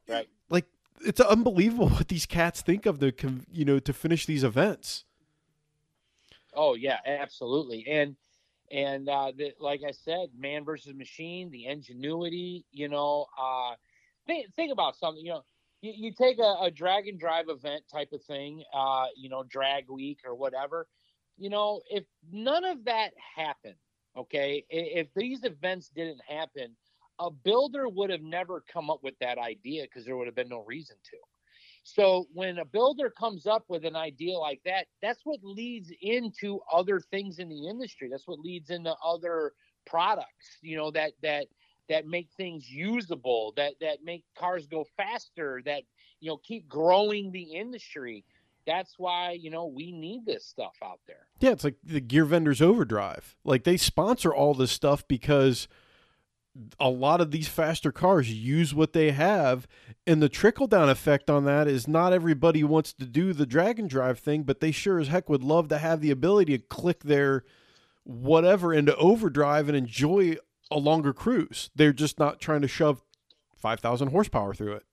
[0.07, 0.29] Right.
[0.49, 0.65] Like
[1.05, 3.13] it's unbelievable what these cats think of the
[3.51, 5.05] you know to finish these events.
[6.53, 7.85] Oh yeah, absolutely.
[7.87, 8.15] And
[8.71, 12.65] and uh, the, like I said, man versus machine, the ingenuity.
[12.71, 13.75] You know, uh,
[14.27, 15.23] think think about something.
[15.23, 15.43] You know,
[15.81, 18.63] you, you take a, a drag and drive event type of thing.
[18.73, 20.87] Uh, you know, drag week or whatever
[21.37, 23.75] you know, if none of that happened,
[24.15, 26.75] okay, if these events didn't happen,
[27.19, 30.49] a builder would have never come up with that idea because there would have been
[30.49, 31.17] no reason to.
[31.83, 36.59] So when a builder comes up with an idea like that, that's what leads into
[36.71, 38.07] other things in the industry.
[38.09, 39.53] That's what leads into other
[39.85, 41.47] products, you know, that that
[41.89, 45.83] that make things usable, that that make cars go faster, that
[46.21, 48.23] you know keep growing the industry
[48.65, 51.27] that's why you know we need this stuff out there.
[51.39, 53.35] Yeah, it's like the Gear Vendors Overdrive.
[53.43, 55.67] Like they sponsor all this stuff because
[56.79, 59.67] a lot of these faster cars use what they have,
[60.05, 63.79] and the trickle down effect on that is not everybody wants to do the drag
[63.79, 66.63] and drive thing, but they sure as heck would love to have the ability to
[66.65, 67.43] click their
[68.03, 70.35] whatever into overdrive and enjoy
[70.69, 71.71] a longer cruise.
[71.75, 73.01] They're just not trying to shove
[73.55, 74.83] five thousand horsepower through it.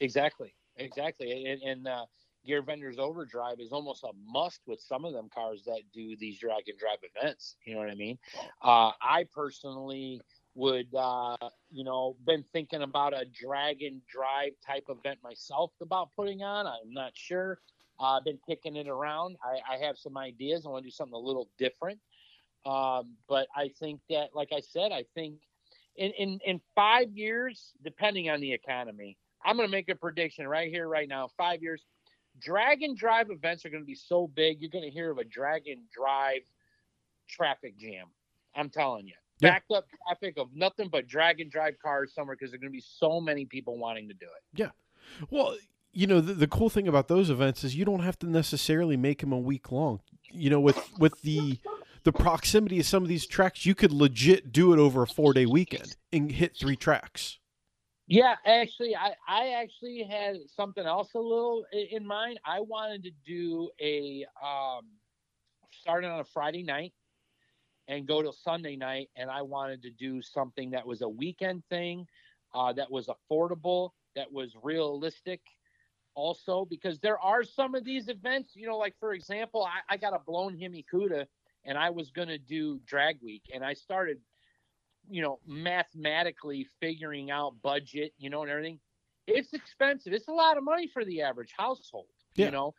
[0.00, 2.06] Exactly, exactly, and, and uh,
[2.44, 6.38] Gear Vendors Overdrive is almost a must with some of them cars that do these
[6.38, 7.56] drag and drive events.
[7.64, 8.18] You know what I mean?
[8.60, 10.20] Uh, I personally
[10.54, 11.36] would, uh,
[11.70, 16.66] you know, been thinking about a drag and drive type event myself about putting on.
[16.66, 17.58] I'm not sure.
[17.98, 19.36] Uh, I've been kicking it around.
[19.42, 20.64] I, I have some ideas.
[20.64, 21.98] I want to do something a little different.
[22.66, 25.34] Um, but I think that, like I said, I think
[25.96, 30.48] in, in, in five years, depending on the economy, I'm going to make a prediction
[30.48, 31.28] right here, right now.
[31.36, 31.84] Five years,
[32.40, 35.18] drag and drive events are going to be so big, you're going to hear of
[35.18, 36.42] a drag and drive
[37.28, 38.06] traffic jam.
[38.56, 39.14] I'm telling you.
[39.44, 39.52] Yeah.
[39.52, 42.76] Backed up traffic of nothing but drag and drive cars somewhere because there's going to
[42.76, 44.58] be so many people wanting to do it.
[44.60, 44.70] Yeah.
[45.30, 45.56] Well,
[45.92, 48.96] you know, the, the cool thing about those events is you don't have to necessarily
[48.96, 50.00] make them a week long.
[50.30, 51.60] You know, with with the
[52.02, 55.32] the proximity of some of these tracks, you could legit do it over a four
[55.32, 57.38] day weekend and hit three tracks.
[58.06, 62.38] Yeah, actually, I, I actually had something else a little in mind.
[62.44, 64.88] I wanted to do a um,
[65.80, 66.92] starting on a Friday night
[67.88, 71.62] and go to Sunday night, and I wanted to do something that was a weekend
[71.68, 72.06] thing,
[72.54, 75.40] uh, that was affordable, that was realistic.
[76.14, 79.96] Also, because there are some of these events, you know, like for example, I, I
[79.96, 81.26] got a blown Hemi Cuda,
[81.64, 84.18] and I was going to do Drag Week, and I started
[85.08, 88.80] you know, mathematically figuring out budget, you know, and everything,
[89.26, 90.12] it's expensive.
[90.12, 92.46] It's a lot of money for the average household, yeah.
[92.46, 92.74] you know.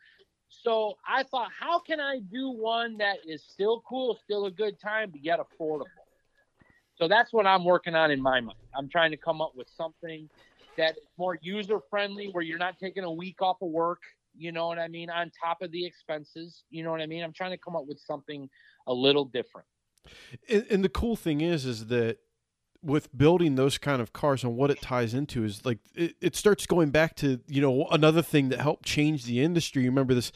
[0.48, 4.80] So I thought, how can I do one that is still cool, still a good
[4.80, 5.84] time, but yet affordable?
[6.96, 8.58] So that's what I'm working on in my mind.
[8.74, 10.28] I'm trying to come up with something
[10.78, 14.02] that is more user friendly, where you're not taking a week off of work,
[14.36, 17.22] you know what I mean, on top of the expenses, you know what I mean.
[17.22, 18.48] I'm trying to come up with something
[18.86, 19.66] a little different.
[20.48, 22.18] And, and the cool thing is, is that
[22.82, 26.36] with building those kind of cars and what it ties into is like it, it
[26.36, 29.82] starts going back to you know another thing that helped change the industry.
[29.82, 30.32] You remember this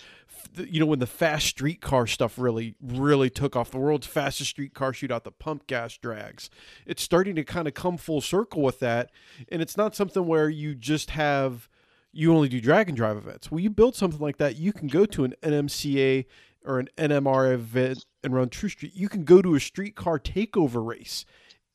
[0.56, 4.50] you know when the fast street car stuff really really took off the world's fastest
[4.50, 6.50] street car shoot out the pump gas drags.
[6.86, 9.10] It's starting to kind of come full circle with that
[9.48, 11.68] and it's not something where you just have
[12.12, 13.50] you only do drag and drive events.
[13.50, 16.26] Well you build something like that you can go to an nmca
[16.64, 20.84] or an NMR event and run True Street, you can go to a streetcar takeover
[20.86, 21.24] race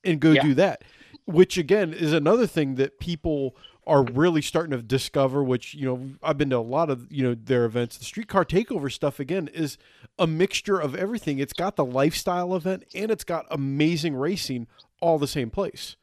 [0.06, 0.42] and go yeah.
[0.42, 0.84] do that.
[1.26, 3.56] Which again is another thing that people
[3.88, 7.24] are really starting to discover, which you know I've been to a lot of you
[7.24, 7.98] know their events.
[7.98, 9.78] The streetcar takeover stuff again is
[10.18, 11.40] a mixture of everything.
[11.40, 14.68] It's got the lifestyle event and it's got amazing racing
[15.02, 15.96] all the same place.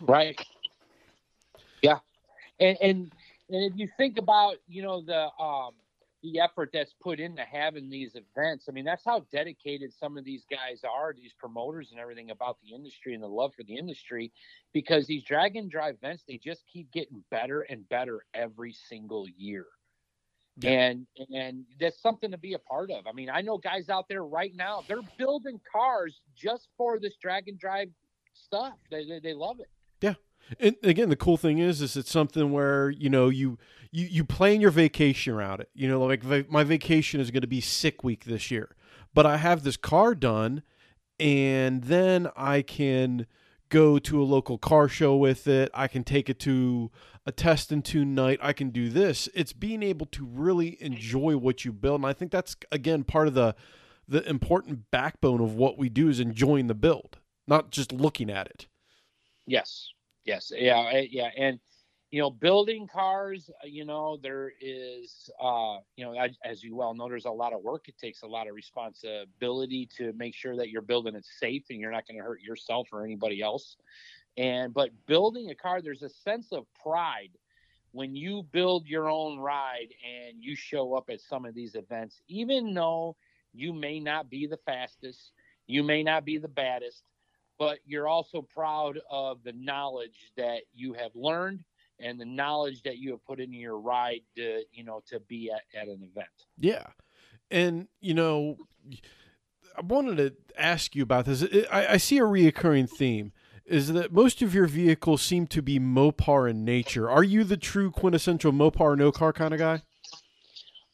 [0.00, 0.40] Right.
[1.82, 1.98] Yeah,
[2.58, 3.12] and and
[3.48, 5.72] and if you think about you know the um
[6.22, 8.66] the effort that's put into having these events.
[8.68, 12.58] I mean, that's how dedicated some of these guys are, these promoters and everything about
[12.62, 14.32] the industry and the love for the industry,
[14.72, 19.26] because these drag and drive events, they just keep getting better and better every single
[19.36, 19.66] year.
[20.58, 20.70] Yeah.
[20.70, 23.06] And and that's something to be a part of.
[23.06, 27.16] I mean, I know guys out there right now, they're building cars just for this
[27.16, 27.88] drag and drive
[28.34, 28.74] stuff.
[28.90, 29.68] They they, they love it.
[30.58, 33.58] And again, the cool thing is, is it's something where you know you
[33.92, 35.70] you you plan your vacation around it.
[35.74, 38.74] You know, like va- my vacation is going to be sick week this year,
[39.14, 40.62] but I have this car done,
[41.18, 43.26] and then I can
[43.68, 45.70] go to a local car show with it.
[45.72, 46.90] I can take it to
[47.24, 48.40] a test and tune night.
[48.42, 49.28] I can do this.
[49.34, 53.28] It's being able to really enjoy what you build, and I think that's again part
[53.28, 53.54] of the
[54.08, 58.48] the important backbone of what we do is enjoying the build, not just looking at
[58.48, 58.66] it.
[59.46, 59.92] Yes.
[60.24, 60.52] Yes.
[60.54, 61.00] Yeah.
[61.10, 61.30] Yeah.
[61.36, 61.60] And
[62.10, 66.92] you know, building cars, uh, you know, there is, uh, you know, as, you well
[66.92, 67.88] know, there's a lot of work.
[67.88, 71.78] It takes a lot of responsibility to make sure that you're building it safe and
[71.78, 73.76] you're not going to hurt yourself or anybody else.
[74.36, 77.30] And, but building a car, there's a sense of pride
[77.92, 82.20] when you build your own ride and you show up at some of these events,
[82.28, 83.16] even though
[83.52, 85.32] you may not be the fastest,
[85.66, 87.04] you may not be the baddest,
[87.60, 91.62] but you're also proud of the knowledge that you have learned
[92.00, 95.52] and the knowledge that you have put into your ride to you know to be
[95.52, 96.28] at, at an event.
[96.58, 96.86] Yeah.
[97.52, 98.56] And you know
[99.76, 101.44] i wanted to ask you about this.
[101.70, 103.32] I, I see a reoccurring theme
[103.66, 107.08] is that most of your vehicles seem to be mopar in nature.
[107.08, 109.82] Are you the true quintessential mopar no car kind of guy?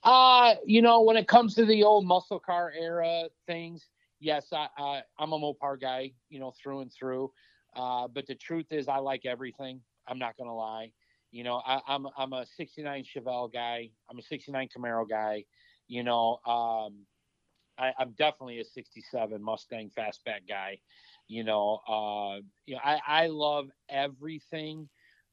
[0.02, 3.86] Uh you know when it comes to the old muscle car era things
[4.26, 7.30] yes i, I i'm a mopar guy you know through and through
[7.74, 10.92] uh, but the truth is i like everything I'm not gonna lie.
[11.32, 13.90] You know, I, am I'm, I'm a '69 Chevelle guy.
[14.10, 15.44] I'm a '69 Camaro guy.
[15.88, 17.06] You know, um,
[17.78, 20.78] I, am definitely a '67 Mustang fastback guy.
[21.28, 24.88] You know, uh, you know, I, I love everything.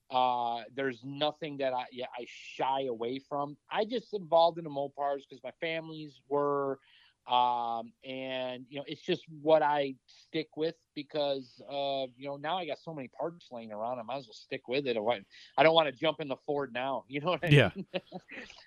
[0.09, 3.57] Uh, there's nothing that I yeah, I shy away from.
[3.71, 6.79] I just involved in the Mopars because my families were
[7.27, 12.57] um, and you know it's just what I stick with because uh, you know now
[12.57, 13.99] I got so many parts laying around.
[13.99, 14.97] I might as well stick with it.
[15.57, 17.05] I don't want to jump in the Ford now.
[17.13, 17.69] You know what I yeah.
[17.75, 17.85] mean?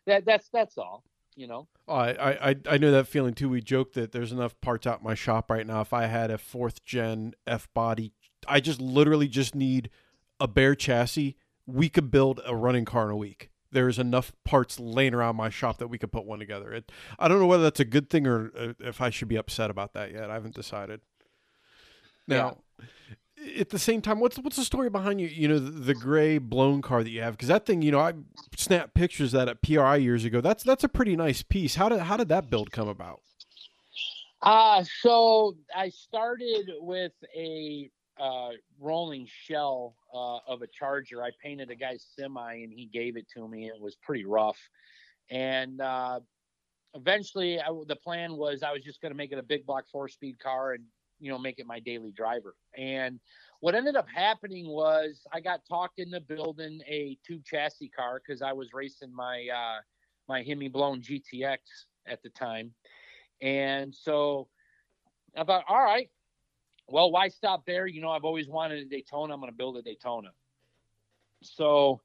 [0.06, 1.02] that that's that's all.
[1.34, 1.66] You know.
[1.88, 3.48] Oh, I, I I know that feeling too.
[3.48, 5.80] We joke that there's enough parts out in my shop right now.
[5.80, 8.12] If I had a fourth gen F body,
[8.46, 9.90] I just literally just need
[10.38, 11.36] a bare chassis.
[11.66, 15.50] We could build a running car in a week there's enough parts laying around my
[15.50, 16.72] shop that we could put one together.
[16.72, 19.36] It, I don't know whether that's a good thing or uh, if I should be
[19.36, 20.30] upset about that yet.
[20.30, 21.02] I haven't decided.
[22.26, 23.60] Now, yeah.
[23.60, 25.28] at the same time, what's what's the story behind you?
[25.28, 28.00] You know, the, the gray blown car that you have because that thing, you know,
[28.00, 28.14] I
[28.56, 30.40] snapped pictures of that at PRI years ago.
[30.40, 31.74] That's that's a pretty nice piece.
[31.74, 33.20] How did how did that build come about?
[34.40, 38.50] Uh so I started with a uh,
[38.80, 41.22] rolling shell uh, of a Charger.
[41.22, 43.66] I painted a guy's semi and he gave it to me.
[43.66, 44.58] It was pretty rough.
[45.30, 46.20] And uh,
[46.94, 49.84] eventually, I, the plan was I was just going to make it a big block
[49.90, 50.84] four speed car and,
[51.18, 52.54] you know, make it my daily driver.
[52.76, 53.20] And
[53.60, 58.42] what ended up happening was I got talked into building a two chassis car because
[58.42, 59.80] I was racing my, uh,
[60.28, 61.58] my Hemi blown GTX
[62.06, 62.72] at the time.
[63.42, 64.48] And so
[65.36, 66.08] I thought, all right,
[66.88, 67.86] well, why stop there?
[67.86, 69.34] You know, I've always wanted a Daytona.
[69.34, 70.30] I'm going to build a Daytona.
[71.42, 72.00] So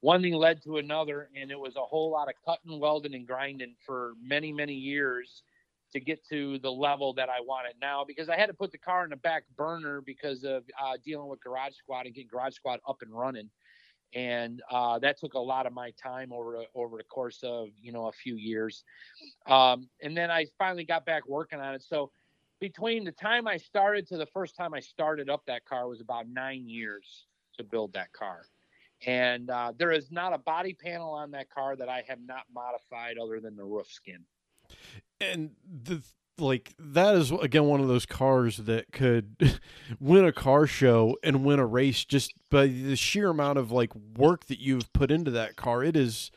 [0.00, 3.26] one thing led to another, and it was a whole lot of cutting, welding, and
[3.26, 5.42] grinding for many, many years
[5.92, 8.78] to get to the level that I wanted now because I had to put the
[8.78, 12.54] car in the back burner because of uh, dealing with Garage Squad and getting Garage
[12.54, 13.48] Squad up and running.
[14.14, 17.92] And uh, that took a lot of my time over over the course of you
[17.92, 18.84] know a few years,
[19.46, 21.82] um, and then I finally got back working on it.
[21.82, 22.12] So
[22.60, 26.00] between the time I started to the first time I started up that car was
[26.00, 27.26] about nine years
[27.58, 28.46] to build that car.
[29.06, 32.44] And uh, there is not a body panel on that car that I have not
[32.54, 34.24] modified other than the roof skin.
[35.20, 35.50] And
[35.84, 36.02] the
[36.38, 39.60] like that is again one of those cars that could
[40.00, 43.92] win a car show and win a race just by the sheer amount of like
[43.94, 45.82] work that you've put into that car.
[45.82, 46.30] It is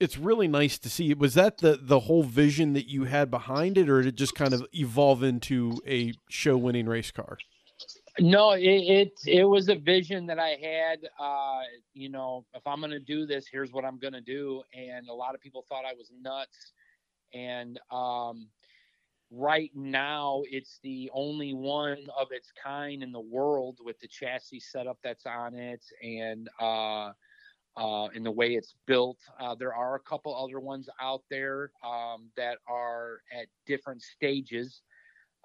[0.00, 1.12] it's really nice to see.
[1.14, 4.34] Was that the the whole vision that you had behind it, or did it just
[4.34, 7.38] kind of evolve into a show winning race car?
[8.18, 11.08] No, it, it, it was a vision that I had.
[11.18, 11.62] Uh,
[11.94, 14.62] you know, if I'm going to do this, here's what I'm going to do.
[14.74, 16.72] And a lot of people thought I was nuts.
[17.32, 18.48] And um,
[19.30, 24.60] right now, it's the only one of its kind in the world with the chassis
[24.60, 27.12] setup that's on it and uh,
[27.76, 29.18] uh, in the way it's built.
[29.38, 34.82] Uh, there are a couple other ones out there um, that are at different stages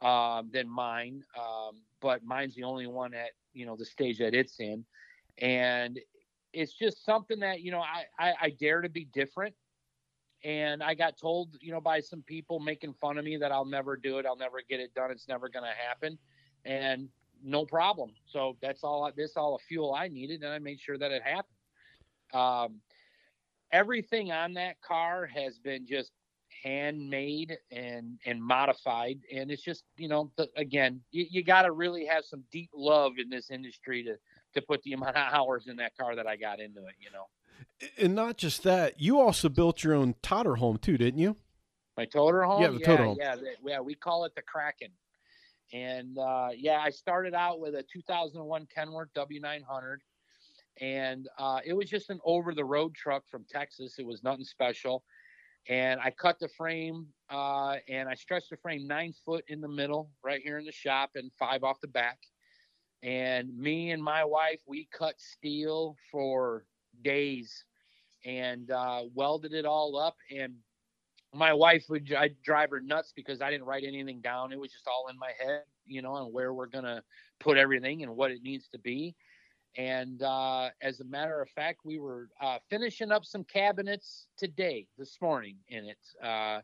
[0.02, 4.34] um, than mine, um, but mine's the only one at you know the stage that
[4.34, 4.84] it's in,
[5.38, 6.00] and
[6.52, 9.56] it's just something that you know I, I, I dare to be different.
[10.44, 13.66] And I got told, you know, by some people making fun of me that I'll
[13.66, 16.20] never do it, I'll never get it done, it's never going to happen,
[16.66, 17.10] and
[17.44, 18.12] no problem.
[18.26, 19.10] So that's all.
[19.16, 21.55] This all the fuel I needed, and I made sure that it happened.
[22.34, 22.82] Um,
[23.72, 26.12] everything on that car has been just
[26.64, 29.20] handmade and and modified.
[29.34, 32.70] And it's just you know the, again you, you got to really have some deep
[32.74, 34.16] love in this industry to
[34.54, 37.10] to put the amount of hours in that car that i got into it you
[37.12, 37.26] know?
[38.02, 41.36] And not just that you also built your own toter home too didn't you?
[41.98, 42.62] My toter home?
[42.62, 43.18] Yeah the yeah, toter home.
[43.20, 44.90] yeah yeah we call it the kraken.
[45.74, 49.98] And uh, yeah i started out with a 2001 kenworth w900
[50.82, 54.46] and uh, it was just an over the road truck from texas it was nothing
[54.46, 55.04] special
[55.68, 59.68] and I cut the frame uh, and I stretched the frame nine foot in the
[59.68, 62.20] middle, right here in the shop, and five off the back.
[63.02, 66.66] And me and my wife, we cut steel for
[67.04, 67.66] days
[68.26, 70.16] and uh, welded it all up.
[70.36, 70.56] And
[71.34, 74.54] my wife would I'd drive her nuts because I didn't write anything down.
[74.54, 77.04] It was just all in my head, you know, on where we're gonna
[77.40, 79.16] put everything and what it needs to be.
[79.78, 84.88] And uh, as a matter of fact, we were uh, finishing up some cabinets today,
[84.98, 85.98] this morning, in it.
[86.24, 86.62] Uh,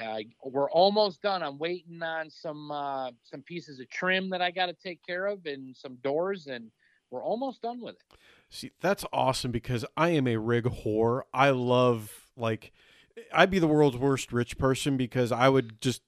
[0.00, 1.42] uh we're almost done.
[1.42, 5.26] I'm waiting on some uh, some pieces of trim that I got to take care
[5.26, 6.70] of, and some doors, and
[7.10, 8.18] we're almost done with it.
[8.50, 11.22] See, that's awesome because I am a rig whore.
[11.32, 12.72] I love like
[13.32, 16.02] I'd be the world's worst rich person because I would just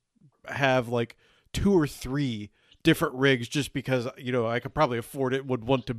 [0.49, 1.17] have like
[1.53, 2.51] two or three
[2.83, 5.99] different rigs just because you know I could probably afford it would want to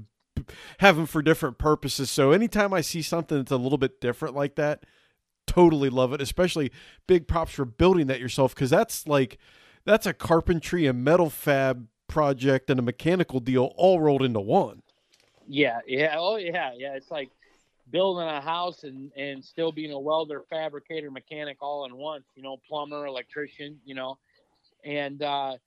[0.79, 2.09] have them for different purposes.
[2.09, 4.83] So anytime I see something that's a little bit different like that,
[5.47, 6.21] totally love it.
[6.21, 6.71] Especially
[7.07, 9.37] big props for building that yourself because that's like
[9.85, 14.81] that's a carpentry and metal fab project and a mechanical deal all rolled into one.
[15.47, 16.95] Yeah, yeah, oh yeah, yeah.
[16.95, 17.29] It's like
[17.91, 22.23] building a house and and still being a welder, fabricator, mechanic all in one.
[22.35, 23.79] You know, plumber, electrician.
[23.85, 24.17] You know,
[24.83, 25.57] and uh,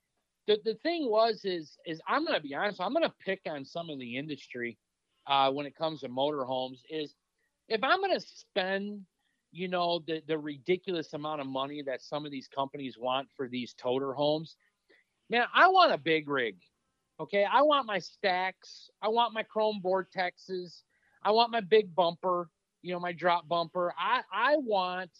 [0.49, 3.91] the, the thing was is is I'm gonna be honest, I'm gonna pick on some
[3.91, 4.79] of the industry
[5.27, 6.79] uh, when it comes to motorhomes.
[6.89, 7.13] Is
[7.67, 9.05] if I'm gonna spend,
[9.51, 13.47] you know, the the ridiculous amount of money that some of these companies want for
[13.47, 14.57] these toter homes,
[15.29, 16.57] man, I want a big rig.
[17.19, 20.81] Okay, I want my stacks, I want my chrome vortexes,
[21.21, 22.49] I want my big bumper,
[22.81, 23.93] you know, my drop bumper.
[23.99, 25.11] I I want,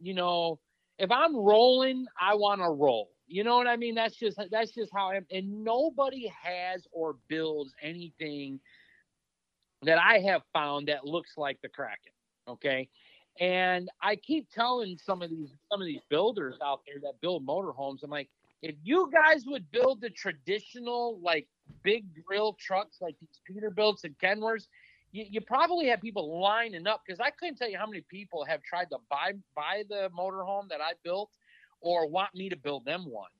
[0.00, 0.60] you know,
[0.96, 3.11] if I'm rolling, I want to roll.
[3.32, 3.94] You know what I mean?
[3.94, 5.26] That's just that's just how I am.
[5.30, 8.60] And nobody has or builds anything
[9.82, 12.12] that I have found that looks like the Kraken.
[12.46, 12.90] Okay.
[13.40, 17.46] And I keep telling some of these some of these builders out there that build
[17.46, 18.28] motorhomes, I'm like,
[18.60, 21.46] if you guys would build the traditional like
[21.82, 24.66] big grill trucks like these Peterbilts and Kenworths,
[25.12, 28.44] you, you probably have people lining up because I couldn't tell you how many people
[28.44, 31.30] have tried to buy buy the motorhome that I built
[31.82, 33.30] or want me to build them one.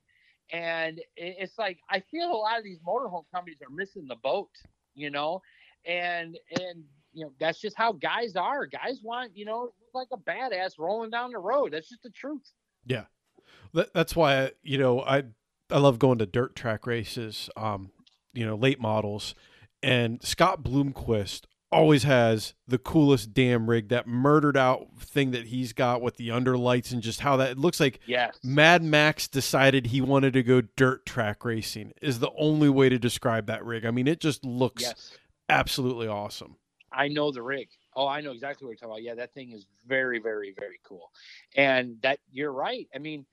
[0.51, 4.49] And it's like I feel a lot of these motorhome companies are missing the boat,
[4.93, 5.41] you know,
[5.85, 6.83] and and
[7.13, 8.65] you know that's just how guys are.
[8.67, 11.73] Guys want you know like a badass rolling down the road.
[11.73, 12.51] That's just the truth.
[12.85, 13.05] Yeah,
[13.93, 15.23] that's why you know I
[15.71, 17.49] I love going to dirt track races.
[17.55, 17.91] Um,
[18.33, 19.33] you know, late models,
[19.81, 21.43] and Scott Bloomquist
[21.73, 26.31] always has the coolest damn rig that murdered out thing that he's got with the
[26.31, 28.37] underlights and just how that it looks like yes.
[28.43, 32.99] Mad Max decided he wanted to go dirt track racing is the only way to
[32.99, 33.85] describe that rig.
[33.85, 35.17] I mean, it just looks yes.
[35.49, 36.55] absolutely awesome.
[36.91, 37.69] I know the rig.
[37.95, 39.03] Oh, I know exactly what you're talking about.
[39.03, 41.11] Yeah, that thing is very, very, very cool.
[41.55, 42.87] And that you're right.
[42.93, 43.25] I mean,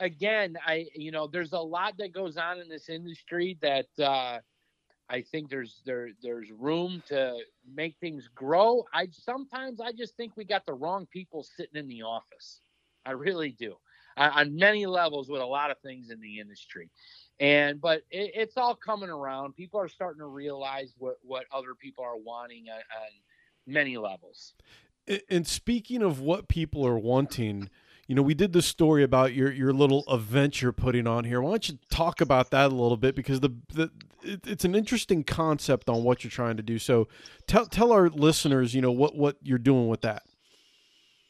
[0.00, 4.38] again, I you know, there's a lot that goes on in this industry that uh
[5.10, 7.38] I think there's there there's room to
[7.74, 8.84] make things grow.
[8.94, 12.60] I sometimes I just think we got the wrong people sitting in the office.
[13.04, 13.76] I really do,
[14.16, 16.90] on many levels with a lot of things in the industry.
[17.40, 19.56] And but it, it's all coming around.
[19.56, 23.10] People are starting to realize what what other people are wanting on, on
[23.66, 24.54] many levels.
[25.28, 27.68] And speaking of what people are wanting,
[28.10, 31.40] you know, we did the story about your your little event you're putting on here.
[31.40, 33.88] Why don't you talk about that a little bit because the the
[34.24, 36.76] it, it's an interesting concept on what you're trying to do.
[36.80, 37.06] So
[37.46, 40.24] tell tell our listeners, you know, what what you're doing with that.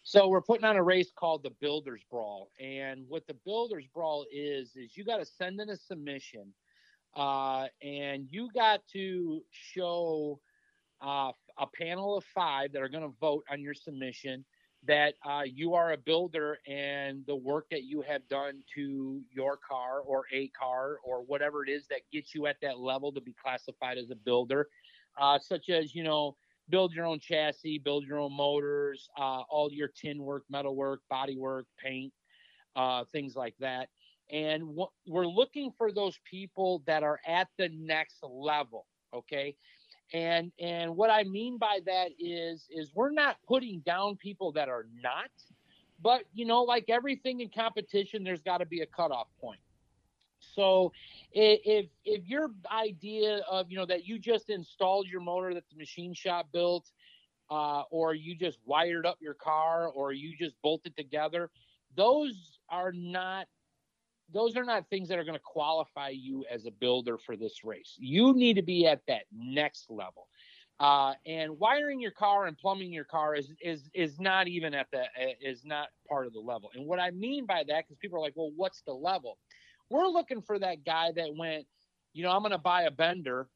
[0.04, 4.24] So we're putting on a race called the Builders Brawl, and what the Builders Brawl
[4.32, 6.50] is is you got to send in a submission,
[7.14, 10.40] uh, and you got to show
[11.02, 14.46] uh, a panel of five that are going to vote on your submission
[14.84, 19.56] that uh, you are a builder and the work that you have done to your
[19.56, 23.20] car or a car or whatever it is that gets you at that level to
[23.20, 24.68] be classified as a builder,
[25.18, 26.36] uh, such as, you know,
[26.68, 31.00] build your own chassis, build your own motors, uh, all your tin work, metal work,
[31.10, 32.12] body work, paint,
[32.76, 33.88] uh, things like that.
[34.30, 38.86] And w- we're looking for those people that are at the next level.
[39.12, 39.56] Okay
[40.12, 44.68] and and what i mean by that is is we're not putting down people that
[44.68, 45.30] are not
[46.02, 49.60] but you know like everything in competition there's got to be a cutoff point.
[50.40, 50.92] So
[51.32, 55.76] if if your idea of you know that you just installed your motor that the
[55.76, 56.90] machine shop built
[57.50, 61.50] uh, or you just wired up your car or you just bolted together
[61.96, 63.46] those are not
[64.32, 67.64] those are not things that are going to qualify you as a builder for this
[67.64, 67.96] race.
[67.98, 70.28] You need to be at that next level.
[70.78, 74.86] Uh, and wiring your car and plumbing your car is is is not even at
[74.90, 75.04] the
[75.42, 76.70] is not part of the level.
[76.74, 79.36] And what I mean by that, because people are like, well, what's the level?
[79.90, 81.66] We're looking for that guy that went,
[82.14, 83.48] you know, I'm going to buy a bender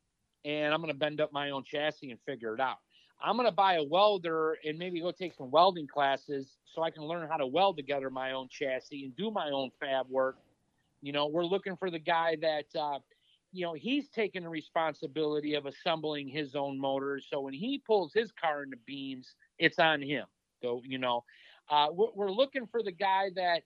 [0.45, 2.77] and I'm going to bend up my own chassis and figure it out.
[3.22, 6.91] I'm going to buy a welder and maybe go take some welding classes so I
[6.91, 10.37] can learn how to weld together my own chassis and do my own fab work
[11.05, 12.98] you know, we're looking for the guy that, uh,
[13.52, 17.26] you know, he's taking the responsibility of assembling his own motors.
[17.28, 20.24] So when he pulls his car into beams, it's on him.
[20.62, 21.22] So, you know,
[21.68, 23.64] uh, we're, we're looking for the guy that,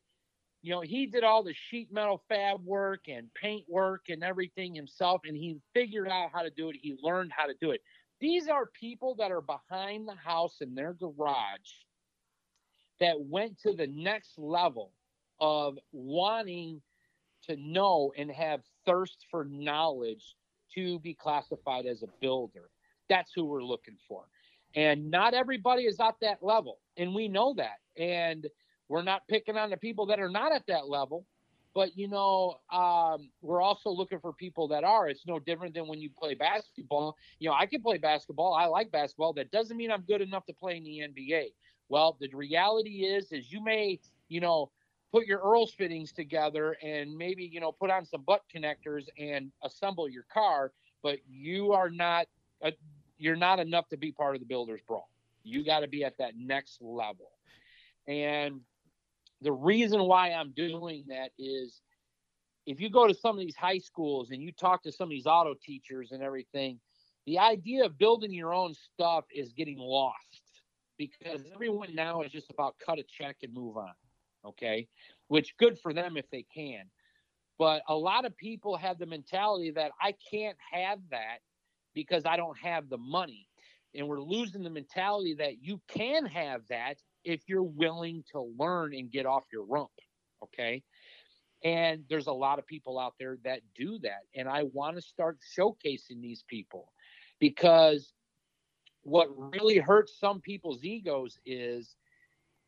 [0.62, 4.74] you know, he did all the sheet metal fab work and paint work and everything
[4.74, 6.76] himself, and he figured out how to do it.
[6.82, 7.80] He learned how to do it.
[8.20, 11.70] These are people that are behind the house in their garage
[12.98, 14.90] that went to the next level
[15.38, 16.82] of wanting
[17.48, 20.36] to know and have thirst for knowledge
[20.74, 22.70] to be classified as a builder.
[23.08, 24.24] That's who we're looking for.
[24.74, 26.78] And not everybody is at that level.
[26.96, 27.78] And we know that.
[28.00, 28.46] And
[28.88, 31.24] we're not picking on the people that are not at that level.
[31.74, 35.08] But, you know, um, we're also looking for people that are.
[35.08, 37.16] It's no different than when you play basketball.
[37.38, 38.54] You know, I can play basketball.
[38.54, 39.32] I like basketball.
[39.34, 41.52] That doesn't mean I'm good enough to play in the NBA.
[41.88, 44.70] Well, the reality is, is you may, you know,
[45.12, 49.50] put your Earl's fittings together and maybe you know put on some butt connectors and
[49.62, 52.26] assemble your car, but you are not
[52.62, 52.72] a,
[53.16, 55.08] you're not enough to be part of the builders brawl.
[55.42, 57.30] You got to be at that next level.
[58.06, 58.60] And
[59.40, 61.80] the reason why I'm doing that is
[62.66, 65.10] if you go to some of these high schools and you talk to some of
[65.10, 66.78] these auto teachers and everything,
[67.26, 70.16] the idea of building your own stuff is getting lost
[70.98, 73.92] because everyone now is just about cut a check and move on
[74.44, 74.86] okay
[75.28, 76.84] which good for them if they can.
[77.58, 81.38] But a lot of people have the mentality that i can't have that
[81.94, 83.48] because i don't have the money.
[83.94, 88.94] And we're losing the mentality that you can have that if you're willing to learn
[88.94, 89.90] and get off your rump
[90.42, 90.82] okay?
[91.64, 94.22] And there's a lot of people out there that do that.
[94.34, 96.92] And i want to start showcasing these people
[97.40, 98.12] because
[99.02, 101.96] what really hurts some people's egos is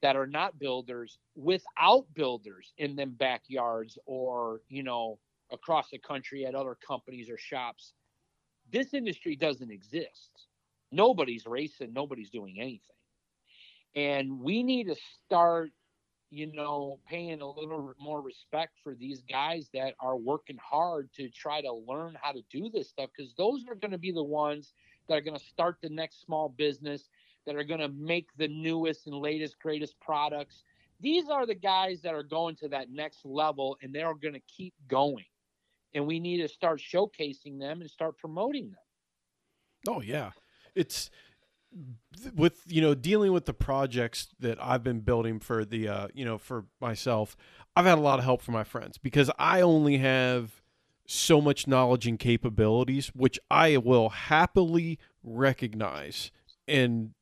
[0.03, 5.18] that are not builders without builders in them backyards or you know
[5.53, 7.92] across the country at other companies or shops.
[8.72, 10.30] This industry doesn't exist.
[10.92, 11.92] Nobody's racing.
[11.92, 12.80] Nobody's doing anything.
[13.96, 14.96] And we need to
[15.26, 15.70] start
[16.30, 21.28] you know paying a little more respect for these guys that are working hard to
[21.28, 24.22] try to learn how to do this stuff because those are going to be the
[24.22, 24.72] ones
[25.09, 27.09] that are going to start the next small business
[27.47, 30.62] that are going to make the newest and latest, greatest products.
[31.01, 34.41] These are the guys that are going to that next level and they're going to
[34.41, 35.24] keep going.
[35.95, 38.78] And we need to start showcasing them and start promoting them.
[39.88, 40.30] Oh, yeah.
[40.74, 41.11] It's
[42.34, 46.24] with you know dealing with the projects that I've been building for the uh you
[46.24, 47.36] know for myself
[47.76, 50.62] I've had a lot of help from my friends because I only have
[51.07, 56.32] so much knowledge and capabilities which I will happily recognize
[56.66, 57.12] and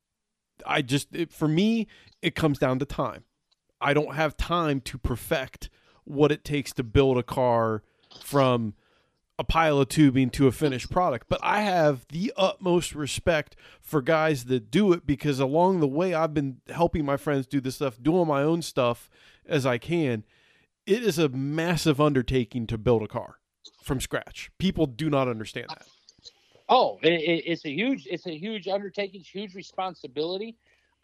[0.67, 1.87] I just it, for me
[2.23, 3.25] it comes down to time.
[3.81, 5.71] I don't have time to perfect
[6.05, 7.83] what it takes to build a car
[8.25, 8.75] from
[9.39, 11.27] a pile of tubing to a finished product.
[11.29, 16.13] But I have the utmost respect for guys that do it because along the way,
[16.13, 19.09] I've been helping my friends do this stuff, doing my own stuff
[19.47, 20.25] as I can.
[20.87, 23.39] It is a massive undertaking to build a car
[23.83, 24.51] from scratch.
[24.59, 25.87] People do not understand that.
[26.69, 30.57] Oh, it, it's a huge, it's a huge undertaking, huge responsibility.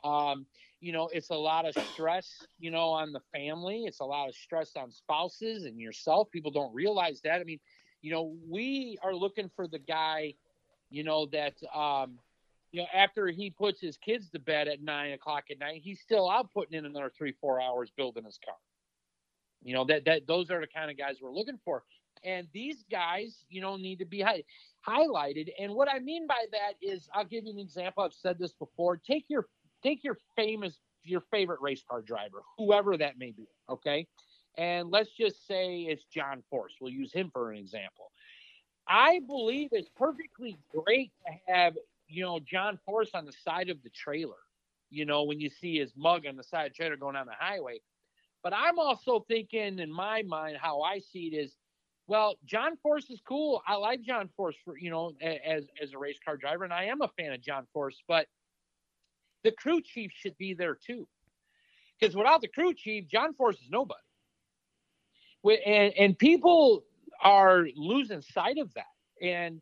[0.03, 0.47] Um,
[0.81, 3.85] you know, it's a lot of stress, you know, on the family.
[3.87, 6.31] It's a lot of stress on spouses and yourself.
[6.31, 7.41] People don't realize that.
[7.41, 7.61] I mean,
[8.03, 10.35] you know, we are looking for the guy,
[10.91, 12.19] you know, that, um,
[12.71, 16.01] you know, after he puts his kids to bed at nine o'clock at night, he's
[16.01, 18.57] still out putting in another three, four hours building his car.
[19.63, 21.83] You know, that, that those are the kind of guys we're looking for.
[22.23, 24.45] And these guys, you know, need to be high,
[24.87, 25.51] highlighted.
[25.59, 28.03] And what I mean by that is, I'll give you an example.
[28.03, 28.97] I've said this before.
[28.97, 29.47] Take your
[29.83, 34.07] take your famous your favorite race car driver, whoever that may be, okay?
[34.57, 36.73] And let's just say it's John Force.
[36.81, 38.11] We'll use him for an example.
[38.89, 41.75] I believe it's perfectly great to have,
[42.09, 44.37] you know, John Force on the side of the trailer,
[44.91, 47.27] you know, when you see his mug on the side of the trailer going down
[47.27, 47.81] the highway.
[48.43, 51.55] But I'm also thinking in my mind, how I see it is,
[52.07, 53.63] well, John Force is cool.
[53.67, 56.85] I like John Force for, you know, as, as a race car driver, and I
[56.85, 58.27] am a fan of John Force, but–
[59.45, 61.07] the crew chief should be there too.
[62.01, 64.01] Because without the crew chief, John Force is nobody.
[65.45, 66.83] And, and people
[67.23, 68.87] are losing sight of that.
[69.23, 69.61] And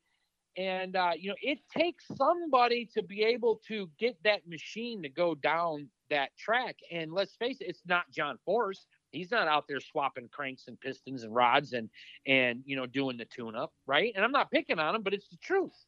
[0.57, 5.09] and uh, you know, it takes somebody to be able to get that machine to
[5.09, 6.77] go down that track.
[6.91, 8.87] And let's face it, it's not John Force.
[9.13, 11.89] He's not out there swapping cranks and pistons and rods and
[12.27, 14.13] and you know doing the tune up, right?
[14.15, 15.87] And I'm not picking on him, but it's the truth.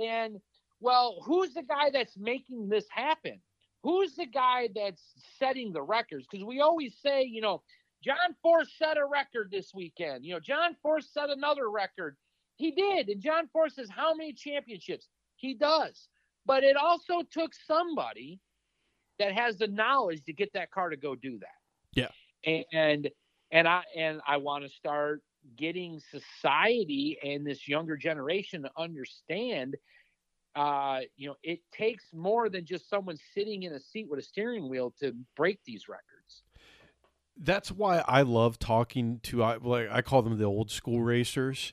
[0.00, 0.40] And
[0.80, 3.40] well, who's the guy that's making this happen?
[3.82, 5.02] Who's the guy that's
[5.38, 6.26] setting the records?
[6.30, 7.62] Because we always say, you know,
[8.02, 10.24] John Force set a record this weekend.
[10.24, 12.16] You know, John Force set another record.
[12.56, 13.08] He did.
[13.08, 15.08] And John Force has how many championships?
[15.36, 16.08] He does.
[16.46, 18.40] But it also took somebody
[19.18, 21.48] that has the knowledge to get that car to go do that.
[21.92, 22.08] Yeah.
[22.44, 23.10] And
[23.50, 25.22] and I and I want to start
[25.56, 29.76] getting society and this younger generation to understand
[30.54, 34.22] uh, you know, it takes more than just someone sitting in a seat with a
[34.22, 36.42] steering wheel to break these records.
[37.38, 41.72] That's why I love talking to I like I call them the old school racers.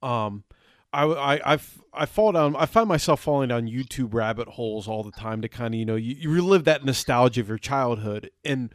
[0.00, 0.44] Um,
[0.92, 1.58] I, I, I,
[1.92, 5.48] I fall down, I find myself falling down YouTube rabbit holes all the time to
[5.48, 8.30] kind of, you know, you, you relive that nostalgia of your childhood.
[8.44, 8.72] And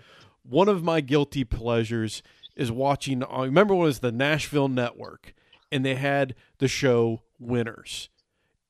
[0.47, 2.23] one of my guilty pleasures
[2.55, 5.33] is watching, I uh, remember it was the Nashville Network
[5.71, 8.09] and they had the show Winners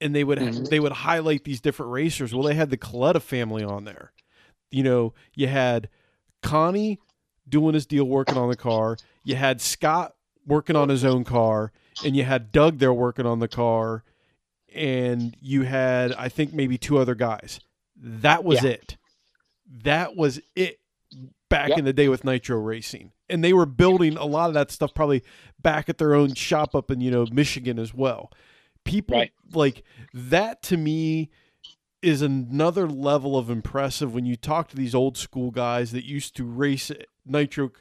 [0.01, 0.65] and they would mm-hmm.
[0.65, 2.33] they would highlight these different racers.
[2.33, 4.11] Well, they had the Kalitta family on there.
[4.69, 5.89] You know, you had
[6.41, 6.99] Connie
[7.47, 8.97] doing his deal, working on the car.
[9.23, 10.15] You had Scott
[10.45, 11.71] working on his own car,
[12.03, 14.03] and you had Doug there working on the car,
[14.73, 17.59] and you had I think maybe two other guys.
[17.95, 18.71] That was yeah.
[18.71, 18.97] it.
[19.83, 20.79] That was it
[21.49, 21.77] back yep.
[21.77, 23.11] in the day with Nitro Racing.
[23.29, 25.23] And they were building a lot of that stuff probably
[25.61, 28.31] back at their own shop up in, you know, Michigan as well
[28.85, 29.31] people right.
[29.53, 29.83] like
[30.13, 31.29] that to me
[32.01, 36.35] is another level of impressive when you talk to these old school guys that used
[36.35, 36.91] to race
[37.25, 37.71] nitro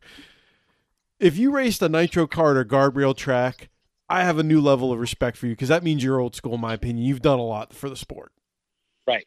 [1.21, 3.69] if you raced a nitro car or guardrail track
[4.09, 6.55] i have a new level of respect for you because that means you're old school
[6.55, 8.33] in my opinion you've done a lot for the sport
[9.07, 9.27] right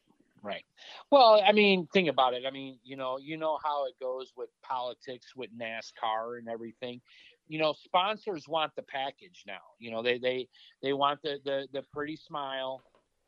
[1.11, 2.43] well i mean think about it.
[2.47, 7.01] I mean you know you know how it goes with politics with nascar and everything.
[7.47, 9.63] You know sponsors want the package now.
[9.79, 10.47] You know they they
[10.81, 12.83] they want the the, the pretty smile.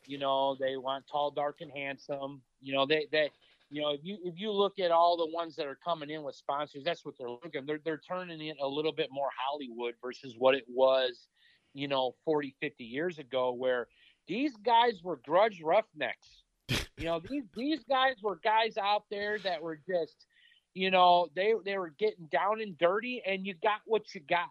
[0.05, 2.41] You know they want tall dark and handsome.
[2.61, 3.31] You know they they
[3.69, 6.23] you know if you if you look at all the ones that are coming in
[6.23, 7.65] with sponsors that's what they're looking.
[7.65, 11.27] They're they're turning it a little bit more hollywood versus what it was
[11.73, 13.87] you know 40 50 years ago where
[14.27, 16.43] these guys were grudge roughnecks
[16.97, 20.25] you know these these guys were guys out there that were just
[20.73, 24.49] you know, they they were getting down and dirty, and you got what you got.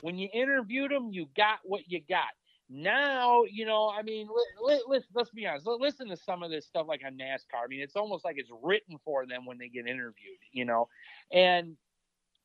[0.00, 2.28] When you interviewed them, you got what you got.
[2.70, 4.28] Now, you know, I mean,
[4.62, 5.66] let, let, let's be honest.
[5.66, 7.64] Listen to some of this stuff like on NASCAR.
[7.64, 10.88] I mean, it's almost like it's written for them when they get interviewed, you know,
[11.32, 11.76] and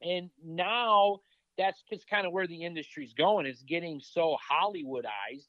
[0.02, 1.20] and now
[1.58, 3.46] that's just kind of where the industry's going.
[3.46, 5.48] It's getting so Hollywoodized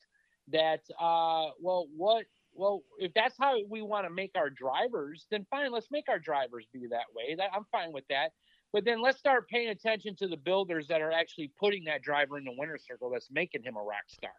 [0.48, 5.46] that, uh, well, what well, if that's how we want to make our drivers, then
[5.50, 7.34] fine, let's make our drivers be that way.
[7.34, 8.32] That, I'm fine with that.
[8.72, 12.38] But then let's start paying attention to the builders that are actually putting that driver
[12.38, 14.32] in the winner's circle that's making him a rock star.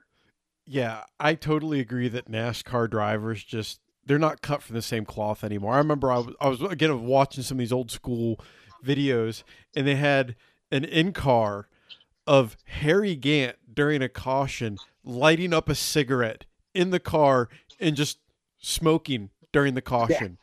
[0.65, 5.43] Yeah, I totally agree that NASCAR drivers just they're not cut from the same cloth
[5.43, 5.73] anymore.
[5.73, 8.39] I remember I was, I was again watching some of these old school
[8.83, 9.43] videos
[9.75, 10.35] and they had
[10.71, 11.69] an in car
[12.27, 17.47] of Harry Gant during a caution lighting up a cigarette in the car
[17.79, 18.19] and just
[18.59, 20.37] smoking during the caution.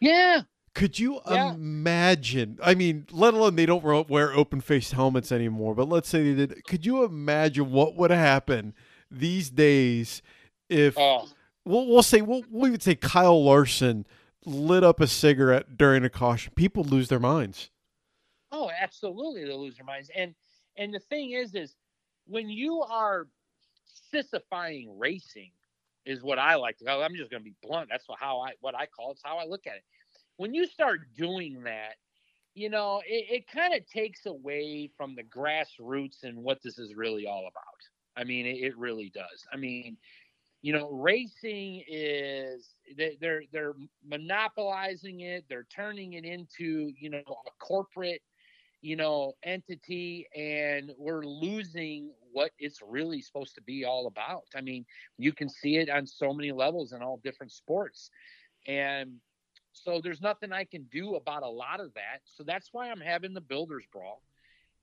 [0.00, 0.42] Yeah.
[0.74, 1.52] Could you Yeah.
[1.54, 2.58] imagine?
[2.62, 6.46] I mean, let alone they don't wear open faced helmets anymore, but let's say they
[6.46, 6.64] did.
[6.64, 8.74] Could you imagine what would happen
[9.10, 10.22] these days
[10.70, 11.28] if Oh,
[11.64, 14.06] we'll, we'll say we'll, we would say Kyle Larson
[14.46, 16.52] lit up a cigarette during a caution?
[16.56, 17.70] People lose their minds.
[18.50, 19.44] oh, absolutely.
[19.44, 20.10] They lose their minds.
[20.16, 20.34] And
[20.76, 21.74] and the thing is, is
[22.26, 23.26] when you are
[24.12, 25.50] sissifying racing,
[26.04, 27.02] is what I like to call.
[27.02, 27.88] I'm just going to be blunt.
[27.90, 29.12] That's what, how I what I call.
[29.12, 29.84] It's how I look at it.
[30.36, 31.94] When you start doing that,
[32.54, 36.94] you know, it, it kind of takes away from the grassroots and what this is
[36.94, 37.62] really all about.
[38.16, 39.46] I mean, it, it really does.
[39.52, 39.96] I mean,
[40.60, 43.74] you know, racing is they, they're they're
[44.06, 45.44] monopolizing it.
[45.48, 48.22] They're turning it into you know a corporate
[48.80, 54.44] you know entity, and we're losing what it's really supposed to be all about.
[54.54, 54.84] I mean,
[55.18, 58.10] you can see it on so many levels in all different sports,
[58.66, 59.12] and
[59.72, 62.20] so there's nothing I can do about a lot of that.
[62.24, 64.22] So that's why I'm having the builders brawl,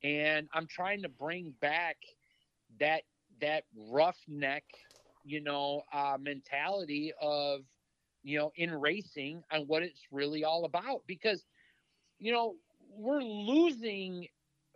[0.03, 1.97] and I'm trying to bring back
[2.79, 3.03] that
[3.41, 4.63] that roughneck
[5.23, 7.61] you know, uh, mentality of,
[8.23, 11.03] you know, in racing and what it's really all about.
[11.07, 11.45] Because,
[12.17, 12.55] you know,
[12.91, 14.27] we're losing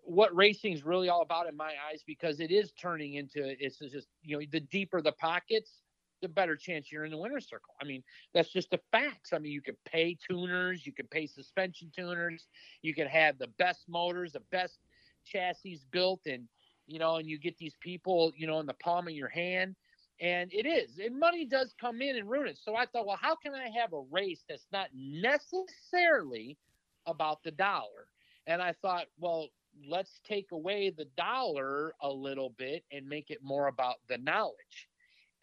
[0.06, 3.78] what racing is really all about in my eyes because it is turning into it's
[3.80, 5.82] just you know the deeper the pockets
[6.22, 7.76] the better chance you're in the winner's circle.
[7.82, 8.01] I mean
[8.34, 9.34] that's just the facts.
[9.34, 12.47] I mean you can pay tuners you can pay suspension tuners
[12.82, 14.80] you can have the best motors the best
[15.26, 16.47] chassis built and
[16.88, 19.76] you know and you get these people you know in the palm of your hand
[20.22, 22.60] and it is and money does come in and ruin it.
[22.62, 26.58] So i thought well how can i have a race that's not necessarily
[27.06, 28.08] about the dollar?
[28.47, 29.49] And i thought well
[29.88, 34.90] let's take away the dollar a little bit and make it more about the knowledge.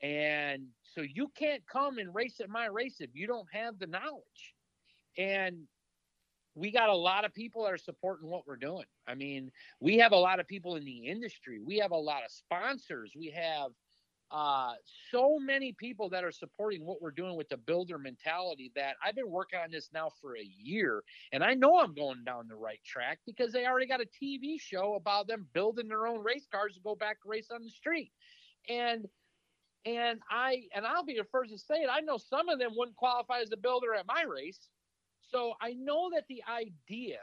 [0.03, 3.87] And so you can't come and race at my race if you don't have the
[3.87, 4.55] knowledge.
[5.19, 5.59] And
[6.55, 8.87] we got a lot of people that are supporting what we're doing.
[9.07, 9.51] I mean
[9.81, 11.61] we have a lot of people in the industry.
[11.65, 13.13] We have a lot of sponsors.
[13.17, 13.73] We have
[14.31, 14.75] uh,
[15.11, 19.17] so many people that are supporting what we're doing with the builder mentality that I've
[19.17, 21.03] been working on this now for a year.
[21.33, 24.61] And I know I'm going down the right track because they already got a TV
[24.61, 27.71] show about them building their own race cars to go back and race on the
[27.71, 28.13] street.
[28.69, 29.07] And
[29.87, 31.89] and I and I'll be the first to say it.
[31.91, 34.69] I know some of them wouldn't qualify as a builder at my race.
[35.31, 37.19] So I know that the idea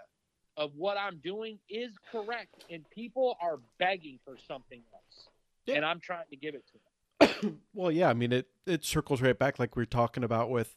[0.57, 5.29] of what I'm doing is correct, and people are begging for something else.
[5.65, 5.75] Yeah.
[5.75, 6.96] And I'm trying to give it to them.
[7.73, 10.75] Well, yeah, I mean it it circles right back like we are talking about with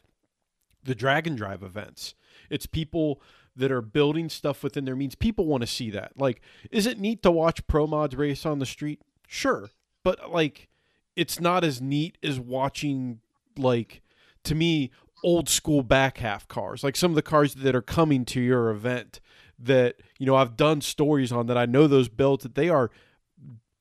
[0.85, 2.15] the Drag and Drive events.
[2.51, 3.23] It's people
[3.57, 5.15] that are building stuff within their means.
[5.15, 6.13] People want to see that.
[6.17, 9.01] Like, is it neat to watch pro mods race on the street?
[9.27, 9.71] Sure.
[10.03, 10.69] But like
[11.17, 13.21] it's not as neat as watching
[13.57, 14.03] like
[14.45, 14.91] to me
[15.23, 16.83] old school back half cars.
[16.83, 19.21] Like some of the cars that are coming to your event
[19.59, 22.91] that, you know, I've done stories on that I know those builds that they are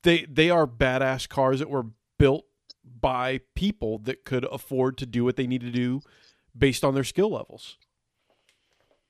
[0.04, 1.86] they they are badass cars that were
[2.18, 2.46] built
[3.00, 6.02] by people that could afford to do what they need to do
[6.58, 7.78] based on their skill levels.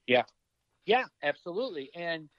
[0.07, 0.23] Yeah,
[0.85, 1.91] Yeah, absolutely.
[1.95, 2.29] And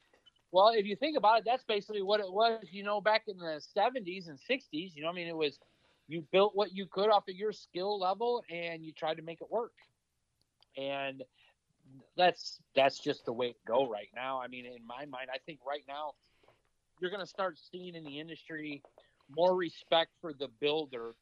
[0.53, 3.39] well, if you think about it, that's basically what it was, you know, back in
[3.39, 4.95] the 70s and 60s.
[4.95, 5.59] You know, I mean, it was
[6.09, 9.41] you built what you could off of your skill level and you tried to make
[9.41, 9.73] it work.
[10.77, 11.23] And
[12.17, 14.41] that's that's just the way to go right now.
[14.41, 16.15] I mean, in my mind, I think right now
[17.01, 18.83] you're going to start seeing in the industry
[19.37, 21.15] more respect for the builder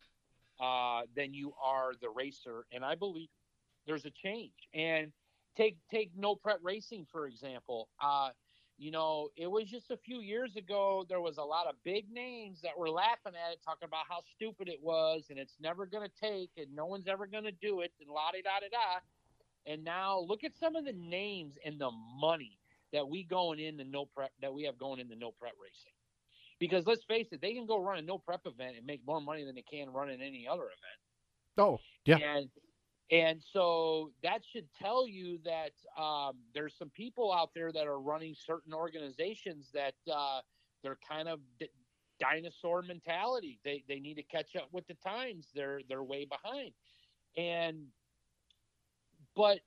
[0.60, 2.64] uh, than you are the racer.
[2.72, 3.28] And I believe
[3.86, 4.68] there's a change.
[4.74, 5.12] And
[5.56, 7.88] take take no prep racing for example.
[8.00, 8.30] Uh,
[8.80, 11.04] you know, it was just a few years ago.
[11.08, 14.20] There was a lot of big names that were laughing at it, talking about how
[14.36, 17.52] stupid it was, and it's never going to take, and no one's ever going to
[17.52, 19.00] do it, and la di da da da.
[19.66, 21.90] And now look at some of the names and the
[22.20, 22.56] money
[22.92, 25.54] that we going in the no prep that we have going in the no prep
[25.60, 25.97] racing.
[26.58, 29.20] Because let's face it, they can go run a no prep event and make more
[29.20, 30.98] money than they can run in any other event.
[31.56, 32.16] Oh, yeah.
[32.16, 32.48] And
[33.10, 38.00] and so that should tell you that um, there's some people out there that are
[38.00, 40.40] running certain organizations that uh,
[40.82, 41.70] they're kind of d-
[42.20, 43.60] dinosaur mentality.
[43.64, 45.48] They they need to catch up with the times.
[45.54, 46.72] They're they're way behind.
[47.36, 47.86] And
[49.34, 49.60] but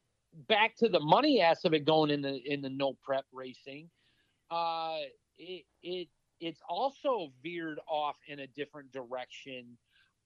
[0.48, 3.90] back to the money ass of it going in the in the no prep racing,
[4.52, 4.98] uh,
[5.38, 6.10] it it
[6.42, 9.78] it's also veered off in a different direction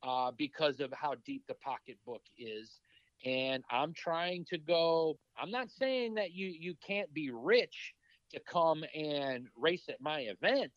[0.04, 2.82] uh, because of how deep the pocketbook is
[3.26, 5.20] and I'm trying to go.
[5.38, 7.96] I'm not saying that you you can't be rich
[8.32, 10.74] to come and race at my event,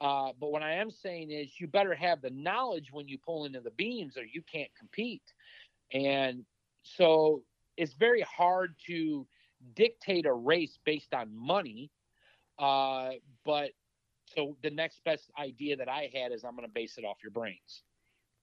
[0.00, 3.44] Uh, but what I am saying is you better have the knowledge when you pull
[3.46, 5.34] into the beams or you can't compete.
[5.92, 6.46] And
[6.82, 7.44] so
[7.76, 9.26] it's very hard to
[9.74, 11.90] dictate a race based on money.
[12.58, 13.12] Uh,
[13.44, 13.72] but
[14.34, 17.18] so the next best idea that I had is I'm going to base it off
[17.22, 17.82] your brains.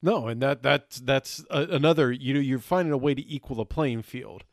[0.02, 2.12] No, and that that's that's a, another.
[2.12, 4.44] You know, you're finding a way to equal the playing field.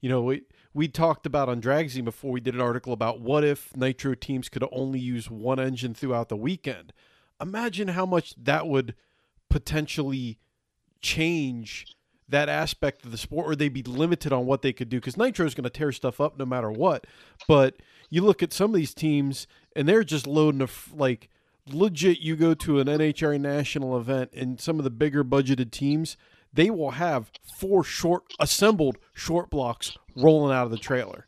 [0.00, 0.42] You know, we
[0.72, 4.48] we talked about on Dragzine before we did an article about what if nitro teams
[4.48, 6.92] could only use one engine throughout the weekend.
[7.40, 8.94] Imagine how much that would
[9.50, 10.38] potentially
[11.02, 11.96] change
[12.28, 15.16] that aspect of the sport, or they'd be limited on what they could do because
[15.16, 17.06] nitro is going to tear stuff up no matter what.
[17.46, 17.76] But
[18.10, 19.46] you look at some of these teams,
[19.76, 21.28] and they're just loading a like
[21.66, 22.20] legit.
[22.20, 26.16] You go to an NHRA national event, and some of the bigger budgeted teams,
[26.52, 31.26] they will have four short assembled short blocks rolling out of the trailer.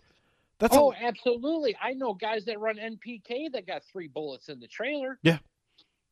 [0.58, 1.76] That's oh, a, absolutely.
[1.82, 5.18] I know guys that run NPK that got three bullets in the trailer.
[5.22, 5.38] Yeah.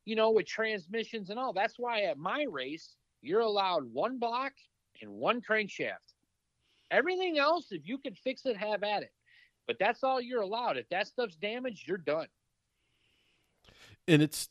[0.05, 1.51] You know, with transmissions and all.
[1.51, 4.53] That's why at my race, you're allowed one block
[5.01, 6.13] and one crankshaft.
[6.91, 9.11] Everything else, if you can fix it, have at it.
[9.67, 10.77] But that's all you're allowed.
[10.77, 12.27] If that stuff's damaged, you're done.
[14.07, 14.49] And it's,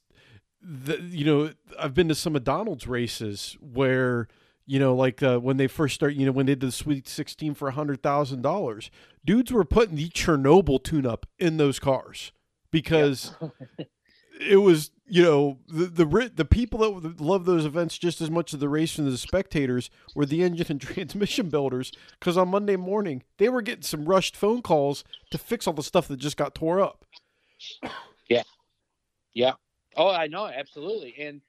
[0.60, 4.26] the, you know, I've been to some of Donald's races where,
[4.66, 7.06] you know, like uh, when they first start, you know, when they did the Sweet
[7.06, 8.90] 16 for $100,000,
[9.24, 12.32] dudes were putting the Chernobyl tune up in those cars
[12.72, 13.84] because yeah.
[14.40, 18.54] it was you know the the the people that love those events just as much
[18.54, 22.76] as the race and the spectators were the engine and transmission builders because on Monday
[22.76, 26.36] morning they were getting some rushed phone calls to fix all the stuff that just
[26.36, 27.04] got tore up.
[28.28, 28.42] Yeah,
[29.34, 29.52] yeah.
[29.96, 31.42] Oh, I know absolutely, and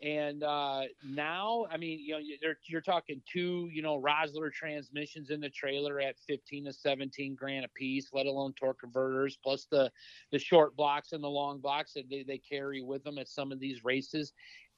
[0.00, 5.30] and uh, now, I mean, you know, you're, you're talking two, you know, Rossler transmissions
[5.30, 9.66] in the trailer at 15 to 17 grand a piece, let alone torque converters, plus
[9.70, 9.90] the
[10.30, 13.50] the short blocks and the long blocks that they, they carry with them at some
[13.50, 14.32] of these races.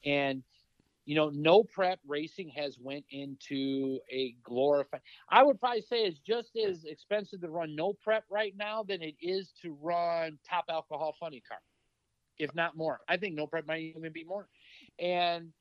[0.06, 0.42] And
[1.04, 5.00] you know, no prep racing has went into a glorified.
[5.28, 9.02] I would probably say it's just as expensive to run no prep right now than
[9.02, 11.58] it is to run top alcohol funny car,
[12.38, 13.00] if not more.
[13.08, 14.48] I think no prep might even be more
[15.00, 15.52] and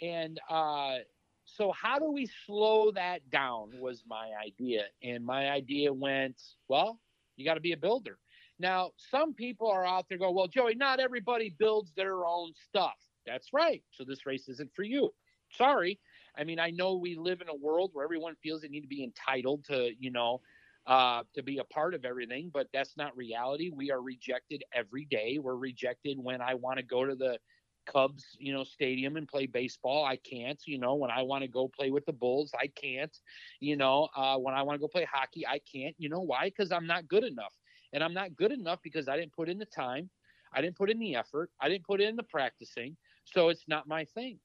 [0.00, 0.96] and uh,
[1.44, 4.84] so how do we slow that down was my idea.
[5.02, 7.00] And my idea went well
[7.36, 8.18] you got to be a builder.
[8.58, 12.96] Now some people are out there go well joey not everybody builds their own stuff.
[13.26, 13.82] That's right.
[13.92, 15.10] So this race isn't for you.
[15.50, 15.98] Sorry.
[16.36, 18.88] I mean i know we live in a world where everyone feels they need to
[18.88, 20.40] be entitled to you know
[20.86, 23.70] uh, to be a part of everything, but that's not reality.
[23.70, 25.38] We are rejected every day.
[25.40, 27.38] We're rejected when I want to go to the
[27.86, 30.04] Cubs, you know, stadium and play baseball.
[30.04, 33.16] I can't, you know, when I want to go play with the Bulls, I can't,
[33.60, 35.94] you know, uh, when I want to go play hockey, I can't.
[35.98, 36.44] You know why?
[36.44, 37.54] Because I'm not good enough.
[37.92, 40.08] And I'm not good enough because I didn't put in the time.
[40.52, 41.50] I didn't put in the effort.
[41.60, 42.96] I didn't put in the practicing.
[43.24, 44.38] So it's not my thing.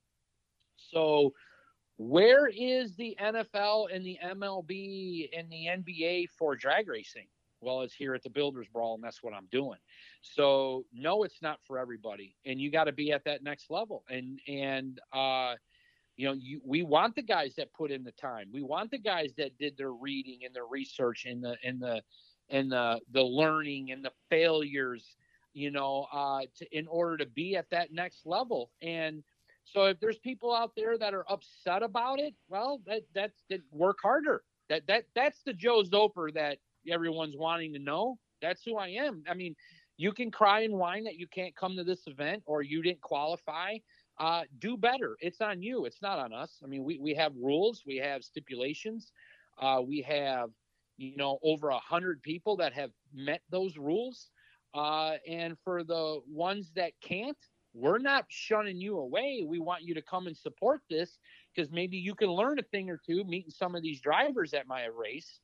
[0.75, 1.33] So
[1.97, 7.27] where is the NFL and the MLB and the NBA for drag racing?
[7.67, 9.77] Well, it's here at the Builders Brawl, and that's what I'm doing.
[10.21, 14.05] So no, it's not for everybody, and you got to be at that next level.
[14.09, 15.55] And and uh,
[16.15, 18.47] you know, you, we want the guys that put in the time.
[18.53, 22.01] We want the guys that did their reading and their research and the and the
[22.47, 25.17] and the the learning and the failures.
[25.53, 28.71] You know, uh, to, in order to be at that next level.
[28.81, 29.23] And
[29.65, 33.59] so if there's people out there that are upset about it, well, that that's that
[33.73, 34.43] work harder.
[34.69, 36.59] That that that's the Joe Zolper that
[36.89, 38.17] everyone's wanting to know.
[38.41, 39.23] That's who I am.
[39.29, 39.55] I mean,
[39.97, 43.01] you can cry and whine that you can't come to this event or you didn't
[43.01, 43.77] qualify.
[44.19, 45.15] Uh, do better.
[45.19, 45.85] It's on you.
[45.85, 46.57] It's not on us.
[46.63, 49.11] I mean, we, we have rules, we have stipulations,
[49.61, 50.49] uh, we have,
[50.97, 54.29] you know, over a hundred people that have met those rules.
[54.73, 57.37] Uh, and for the ones that can't,
[57.73, 59.43] we're not shunning you away.
[59.47, 61.19] We want you to come and support this
[61.55, 64.67] because maybe you can learn a thing or two meeting some of these drivers at
[64.67, 65.39] my race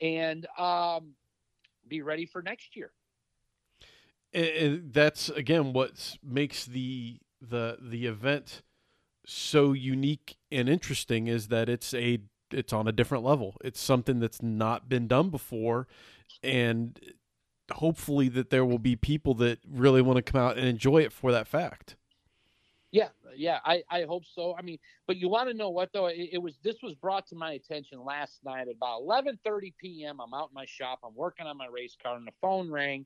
[0.00, 1.14] and um,
[1.88, 2.92] be ready for next year.
[4.32, 8.62] And that's again what makes the the the event
[9.26, 12.18] so unique and interesting is that it's a
[12.50, 13.56] it's on a different level.
[13.64, 15.88] It's something that's not been done before,
[16.42, 16.98] and
[17.72, 21.12] hopefully that there will be people that really want to come out and enjoy it
[21.12, 21.96] for that fact.
[22.96, 24.56] Yeah, yeah, I, I hope so.
[24.58, 26.06] I mean, but you want to know what though?
[26.06, 30.20] It, it, was this was brought to my attention last night at about 11:30 p.m.
[30.20, 31.00] I'm out in my shop.
[31.04, 33.04] I'm working on my race car, and the phone rang,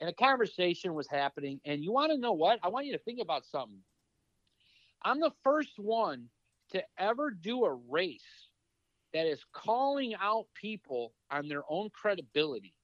[0.00, 1.60] and a conversation was happening.
[1.64, 2.60] And you want to know what?
[2.62, 3.80] I want you to think about something.
[5.04, 6.26] I'm the first one
[6.72, 8.48] to ever do a race
[9.14, 12.74] that is calling out people on their own credibility.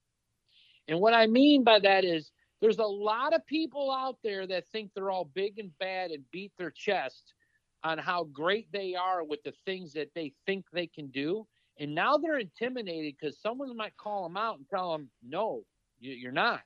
[0.88, 2.30] And what I mean by that is
[2.64, 6.24] there's a lot of people out there that think they're all big and bad and
[6.30, 7.34] beat their chest
[7.82, 11.46] on how great they are with the things that they think they can do.
[11.78, 15.66] And now they're intimidated because someone might call them out and tell them, no,
[16.00, 16.62] you're not.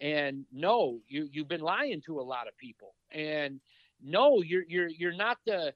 [0.00, 2.94] And no, you, you've been lying to a lot of people.
[3.10, 3.58] And
[4.00, 5.74] no, you're, you're, you're not the,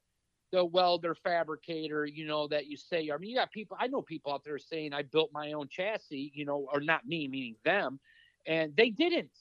[0.53, 4.03] the welder fabricator, you know, that you say, I mean, you got people, I know
[4.03, 7.57] people out there saying I built my own chassis, you know, or not me, meaning
[7.65, 7.99] them,
[8.47, 9.33] and they didn't.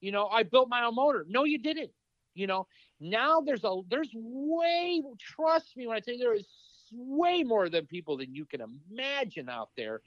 [0.00, 1.26] You know, I built my own motor.
[1.28, 1.90] No, you didn't.
[2.34, 2.66] You know,
[3.00, 6.46] now there's a there's way trust me when I tell you there is
[6.92, 10.00] way more than people than you can imagine out there.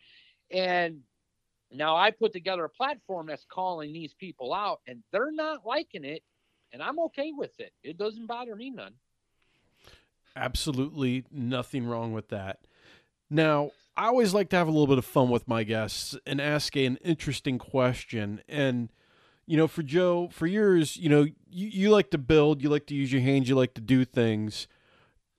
[0.52, 1.02] And
[1.72, 6.06] now I put together a platform that's calling these people out and they're not liking
[6.06, 6.24] it
[6.72, 7.72] and I'm okay with it.
[7.84, 8.94] It doesn't bother me none.
[10.36, 12.60] Absolutely nothing wrong with that.
[13.30, 16.42] Now, I always like to have a little bit of fun with my guests and
[16.42, 18.90] ask an interesting question and
[19.46, 22.88] you know, for Joe, for years, you know, you, you like to build, you like
[22.88, 24.68] to use your hands, you like to do things.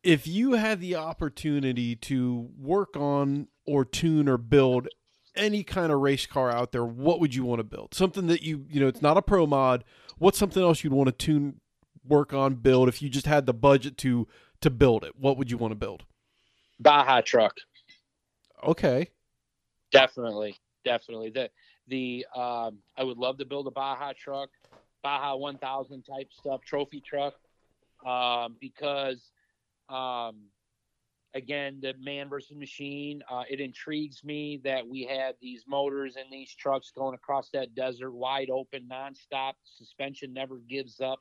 [0.03, 4.89] If you had the opportunity to work on or tune or build
[5.35, 7.95] any kind of race car out there, what would you want to build?
[7.95, 9.85] Something that you, you know, it's not a pro mod.
[10.19, 11.61] What's something else you'd want to tune,
[12.07, 14.29] work on, build if you just had the budget to
[14.61, 15.15] to build it?
[15.19, 16.05] What would you want to build?
[16.79, 17.55] Baja truck.
[18.63, 19.09] Okay.
[19.91, 21.31] Definitely, definitely.
[21.31, 21.51] The
[21.89, 24.51] the um, I would love to build a Baja truck,
[25.03, 27.35] Baja 1000 type stuff, trophy truck,
[28.07, 29.33] um, because
[29.89, 30.37] um,
[31.35, 33.23] again, the man versus machine.
[33.31, 37.75] Uh, it intrigues me that we had these motors and these trucks going across that
[37.75, 39.55] desert, wide open, nonstop.
[39.65, 41.21] Suspension never gives up,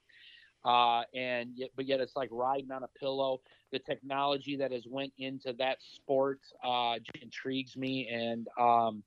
[0.64, 3.41] uh, and yet, but yet it's like riding on a pillow.
[3.72, 9.03] The technology that has went into that sport uh, intrigues me, and um,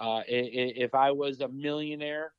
[0.00, 2.32] uh, if I was a millionaire,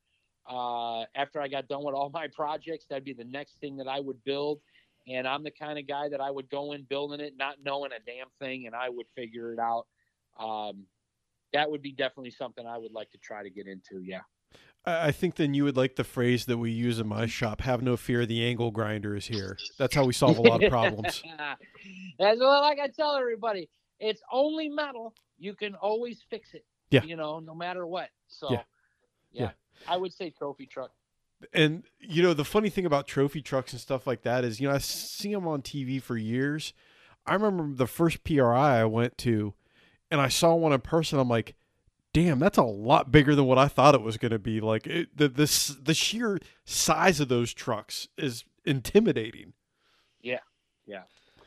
[0.50, 3.88] uh, after I got done with all my projects, that'd be the next thing that
[3.88, 4.60] I would build.
[5.08, 7.92] And I'm the kind of guy that I would go in building it, not knowing
[7.92, 9.88] a damn thing, and I would figure it out.
[10.40, 10.86] Um,
[11.54, 14.04] that would be definitely something I would like to try to get into.
[14.04, 14.22] Yeah.
[14.86, 17.82] I think then you would like the phrase that we use in my shop have
[17.82, 19.58] no fear, the angle grinder is here.
[19.78, 21.22] That's how we solve a lot of problems.
[22.20, 23.70] That's what like I tell everybody.
[24.00, 25.14] It's only metal.
[25.38, 26.66] You can always fix it.
[26.92, 27.04] Yeah.
[27.04, 28.10] You know, no matter what.
[28.28, 28.62] So, yeah.
[29.32, 29.42] yeah.
[29.42, 29.52] yeah.
[29.88, 30.92] I would say trophy truck.
[31.54, 34.68] And you know the funny thing about trophy trucks and stuff like that is, you
[34.68, 36.74] know, I see them on TV for years.
[37.26, 39.54] I remember the first PRI I went to,
[40.12, 41.18] and I saw one in person.
[41.18, 41.56] I'm like,
[42.14, 44.60] damn, that's a lot bigger than what I thought it was going to be.
[44.60, 49.54] Like it, the this the sheer size of those trucks is intimidating.
[50.22, 50.40] Yeah,
[50.86, 51.04] yeah,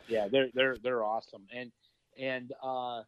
[0.09, 0.29] yeah.
[0.29, 1.71] They're they're they're awesome, and
[2.19, 3.03] and uh,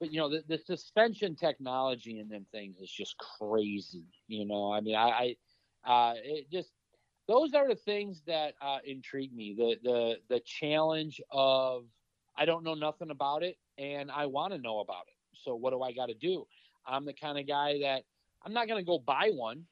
[0.00, 4.72] but you know the, the suspension technology in them things is just crazy you know?
[4.72, 5.36] I mean i,
[5.86, 6.72] I uh it just
[7.28, 9.54] those are the things that uh intrigue me.
[9.56, 11.84] The the the challenge of
[12.36, 15.14] i don't know nothing about it and i want to know about it.
[15.34, 16.46] So what do i got to do?
[16.86, 18.04] I'm the kind of guy that
[18.44, 19.64] i'm not going to go buy one.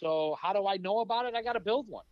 [0.00, 1.34] So how do i know about it?
[1.34, 2.04] I got to build one.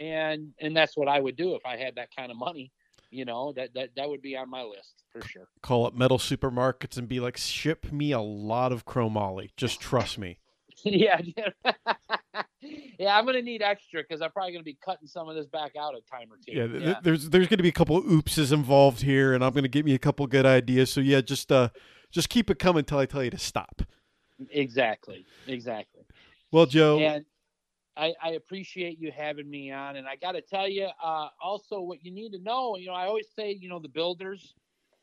[0.00, 2.72] And and that's what i would do if i had that kind of money
[3.10, 5.48] you know that that that would be on my list for sure.
[5.62, 9.50] Call up metal supermarkets and be like, ship me a lot of chromoly.
[9.56, 10.38] Just trust me.
[10.84, 11.20] yeah,
[12.60, 13.16] yeah.
[13.16, 15.94] I'm gonna need extra because I'm probably gonna be cutting some of this back out
[15.94, 16.52] a time or two.
[16.52, 16.84] Yeah, yeah.
[16.84, 19.84] Th- there's there's gonna be a couple of oopses involved here, and I'm gonna get
[19.84, 20.90] me a couple good ideas.
[20.90, 21.70] So yeah, just uh,
[22.10, 23.82] just keep it coming until I tell you to stop.
[24.50, 26.02] Exactly, exactly.
[26.52, 26.98] Well, Joe.
[26.98, 27.24] And
[27.96, 29.96] I, I appreciate you having me on.
[29.96, 32.92] And I got to tell you, uh, also, what you need to know, you know,
[32.94, 34.54] I always say, you know, the builders,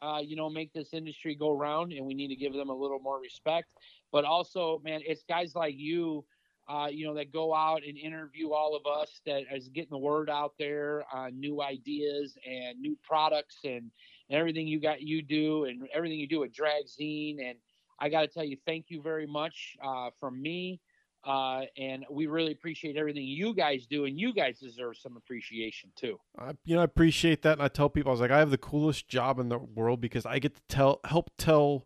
[0.01, 2.75] uh, you know, make this industry go round, and we need to give them a
[2.75, 3.69] little more respect.
[4.11, 6.25] But also, man, it's guys like you,
[6.67, 9.97] uh, you know, that go out and interview all of us that is getting the
[9.97, 13.91] word out there on new ideas and new products and,
[14.29, 17.41] and everything you got you do and everything you do at Dragzine.
[17.43, 17.57] And
[17.99, 20.79] I got to tell you, thank you very much uh, from me.
[21.25, 25.89] Uh, and we really appreciate everything you guys do, and you guys deserve some appreciation
[25.95, 26.19] too.
[26.37, 28.51] I, you know, I appreciate that, and I tell people I was like, I have
[28.51, 31.85] the coolest job in the world because I get to tell, help tell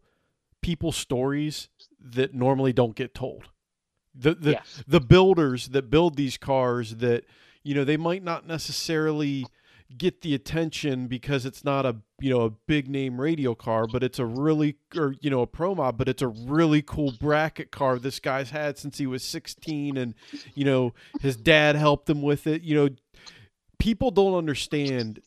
[0.61, 1.69] people stories
[1.99, 3.45] that normally don't get told.
[4.15, 4.83] The the yes.
[4.88, 7.25] the builders that build these cars that
[7.63, 9.45] you know they might not necessarily
[9.95, 14.03] get the attention because it's not a you know a big name radial car, but
[14.03, 17.71] it's a really or you know a pro mod, but it's a really cool bracket
[17.71, 20.15] car this guy's had since he was 16, and
[20.55, 22.61] you know his dad helped him with it.
[22.63, 22.89] You know,
[23.79, 25.21] people don't understand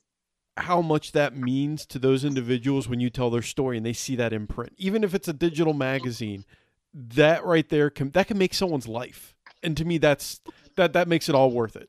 [0.56, 4.16] how much that means to those individuals when you tell their story and they see
[4.16, 6.44] that imprint, even if it's a digital magazine.
[6.92, 9.36] That right there can that can make someone's life.
[9.62, 10.40] and to me that's
[10.76, 11.88] that that makes it all worth it.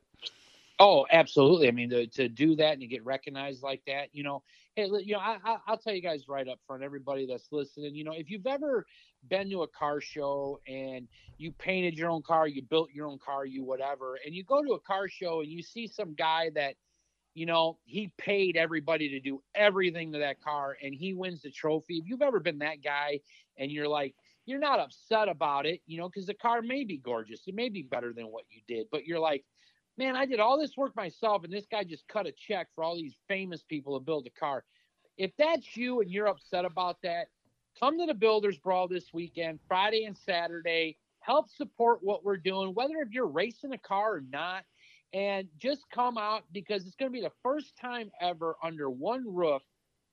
[0.84, 1.68] Oh, absolutely.
[1.68, 4.42] I mean, to, to do that and to get recognized like that, you know,
[4.74, 7.94] hey, you know, I, I, will tell you guys right up front, everybody that's listening,
[7.94, 8.84] you know, if you've ever
[9.28, 11.06] been to a car show and
[11.38, 14.60] you painted your own car, you built your own car, you whatever, and you go
[14.60, 16.74] to a car show and you see some guy that,
[17.34, 21.52] you know, he paid everybody to do everything to that car and he wins the
[21.52, 21.98] trophy.
[21.98, 23.20] If you've ever been that guy
[23.56, 24.16] and you're like,
[24.46, 27.68] you're not upset about it, you know, because the car may be gorgeous, it may
[27.68, 29.44] be better than what you did, but you're like,
[30.02, 32.82] man, I did all this work myself, and this guy just cut a check for
[32.82, 34.64] all these famous people to build a car.
[35.16, 37.28] If that's you and you're upset about that,
[37.78, 40.96] come to the Builders Brawl this weekend, Friday and Saturday.
[41.20, 44.64] Help support what we're doing, whether if you're racing a car or not,
[45.12, 49.22] and just come out because it's going to be the first time ever under one
[49.24, 49.62] roof.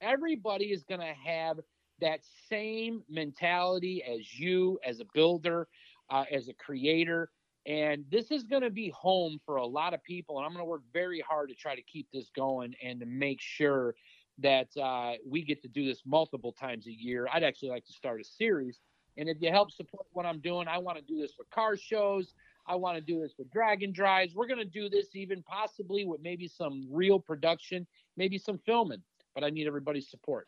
[0.02, 1.58] Everybody is going to have
[2.00, 5.68] that same mentality as you, as a builder,
[6.12, 7.32] uh, as a creator
[7.70, 10.38] and this is going to be home for a lot of people.
[10.38, 13.06] And I'm going to work very hard to try to keep this going and to
[13.06, 13.94] make sure
[14.40, 17.28] that uh, we get to do this multiple times a year.
[17.32, 18.80] I'd actually like to start a series.
[19.18, 21.78] And if you help support what I'm doing, I want to do this for car
[21.78, 22.34] shows.
[22.66, 24.34] I want to do this with Drag and Drives.
[24.34, 27.86] We're going to do this even possibly with maybe some real production,
[28.18, 29.04] maybe some filming.
[29.36, 30.48] But I need everybody's support.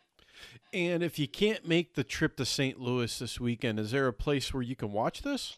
[0.74, 2.80] And if you can't make the trip to St.
[2.80, 5.58] Louis this weekend, is there a place where you can watch this?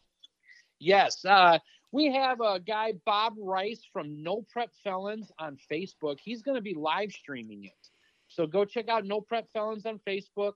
[0.83, 1.23] Yes.
[1.23, 1.59] Uh,
[1.93, 6.17] we have a guy, Bob Rice from No Prep Felons on Facebook.
[6.21, 7.89] He's going to be live streaming it.
[8.27, 10.53] So go check out No Prep Felons on Facebook,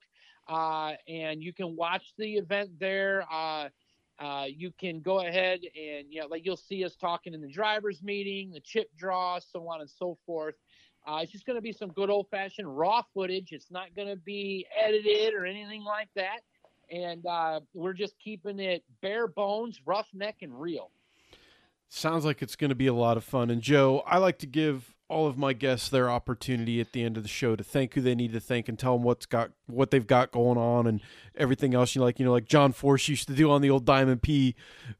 [0.49, 3.25] uh, and you can watch the event there.
[3.31, 3.69] Uh,
[4.19, 7.47] uh, you can go ahead and you know, like you'll see us talking in the
[7.47, 10.55] drivers' meeting, the chip draw, so on and so forth.
[11.07, 13.53] Uh, it's just going to be some good old fashioned raw footage.
[13.53, 16.41] It's not going to be edited or anything like that
[16.91, 20.91] and uh, we're just keeping it bare bones, roughneck, and real.
[21.89, 23.49] Sounds like it's going to be a lot of fun.
[23.49, 27.15] And Joe, I like to give all of my guests their opportunity at the end
[27.15, 29.51] of the show to thank who they need to thank and tell them what's got
[29.65, 30.99] what they've got going on and
[31.37, 31.95] everything else.
[31.95, 34.21] You know, like you know, like John Force used to do on the old Diamond
[34.21, 34.55] P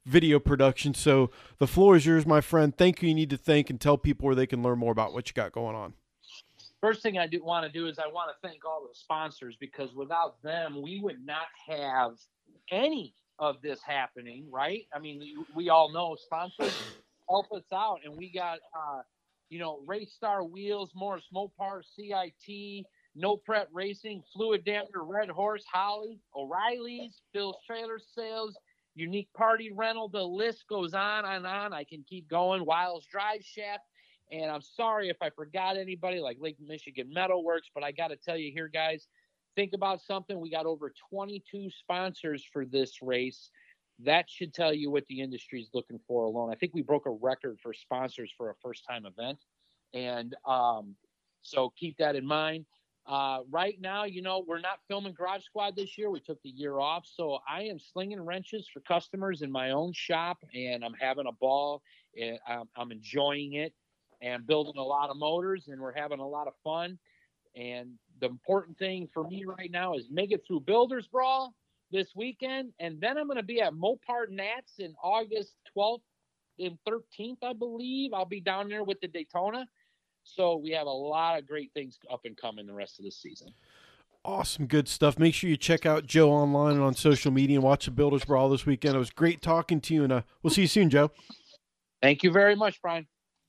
[0.05, 0.93] video production.
[0.93, 2.75] So the floor is yours, my friend.
[2.75, 3.09] Thank you.
[3.09, 5.33] You need to thank and tell people where they can learn more about what you
[5.33, 5.93] got going on
[6.82, 9.55] first thing I do want to do is I want to thank all the sponsors
[9.59, 12.13] because without them, we would not have
[12.71, 14.84] any of this happening, right?
[14.93, 15.21] I mean,
[15.55, 16.73] we all know sponsors
[17.30, 19.01] help us out, and we got, uh,
[19.49, 26.19] you know, Race Star Wheels, Morris Mopar, CIT, No Prep Racing, Fluidampr, Red Horse, Holley,
[26.36, 28.57] O'Reilly's, Phil's Trailer Sales,
[28.95, 30.09] Unique Party Rental.
[30.09, 31.73] The list goes on and on.
[31.73, 32.65] I can keep going.
[32.65, 33.84] Wiles Drive Shaft.
[34.32, 38.09] And I'm sorry if I forgot anybody like Lake Michigan Metal Works, but I got
[38.09, 39.07] to tell you here, guys,
[39.55, 40.39] think about something.
[40.39, 43.49] We got over 22 sponsors for this race.
[43.99, 46.51] That should tell you what the industry is looking for alone.
[46.51, 49.39] I think we broke a record for sponsors for a first time event.
[49.93, 50.95] And um,
[51.41, 52.65] so keep that in mind.
[53.07, 56.11] Uh, right now, you know, we're not filming Garage Squad this year.
[56.11, 57.05] We took the year off.
[57.09, 61.32] So I am slinging wrenches for customers in my own shop and I'm having a
[61.32, 61.82] ball.
[62.47, 63.73] I'm, I'm enjoying it
[64.22, 66.97] and building a lot of motors and we're having a lot of fun.
[67.55, 71.53] And the important thing for me right now is make it through Builders Brawl
[71.91, 72.74] this weekend.
[72.80, 76.01] And then I'm going to be at Mopar Nats in August 12th
[76.59, 78.13] and 13th, I believe.
[78.13, 79.65] I'll be down there with the Daytona.
[80.24, 83.11] So we have a lot of great things up and coming the rest of the
[83.11, 83.53] season.
[84.26, 85.18] Awesome, good stuff.
[85.18, 88.26] Make sure you check out Joe online and on social media and watch the Builders
[88.26, 88.95] Brawl this weekend.
[88.95, 91.11] It was great talking to you, and uh, we'll see you soon, Joe.
[92.01, 93.07] Thank you very much, Brian.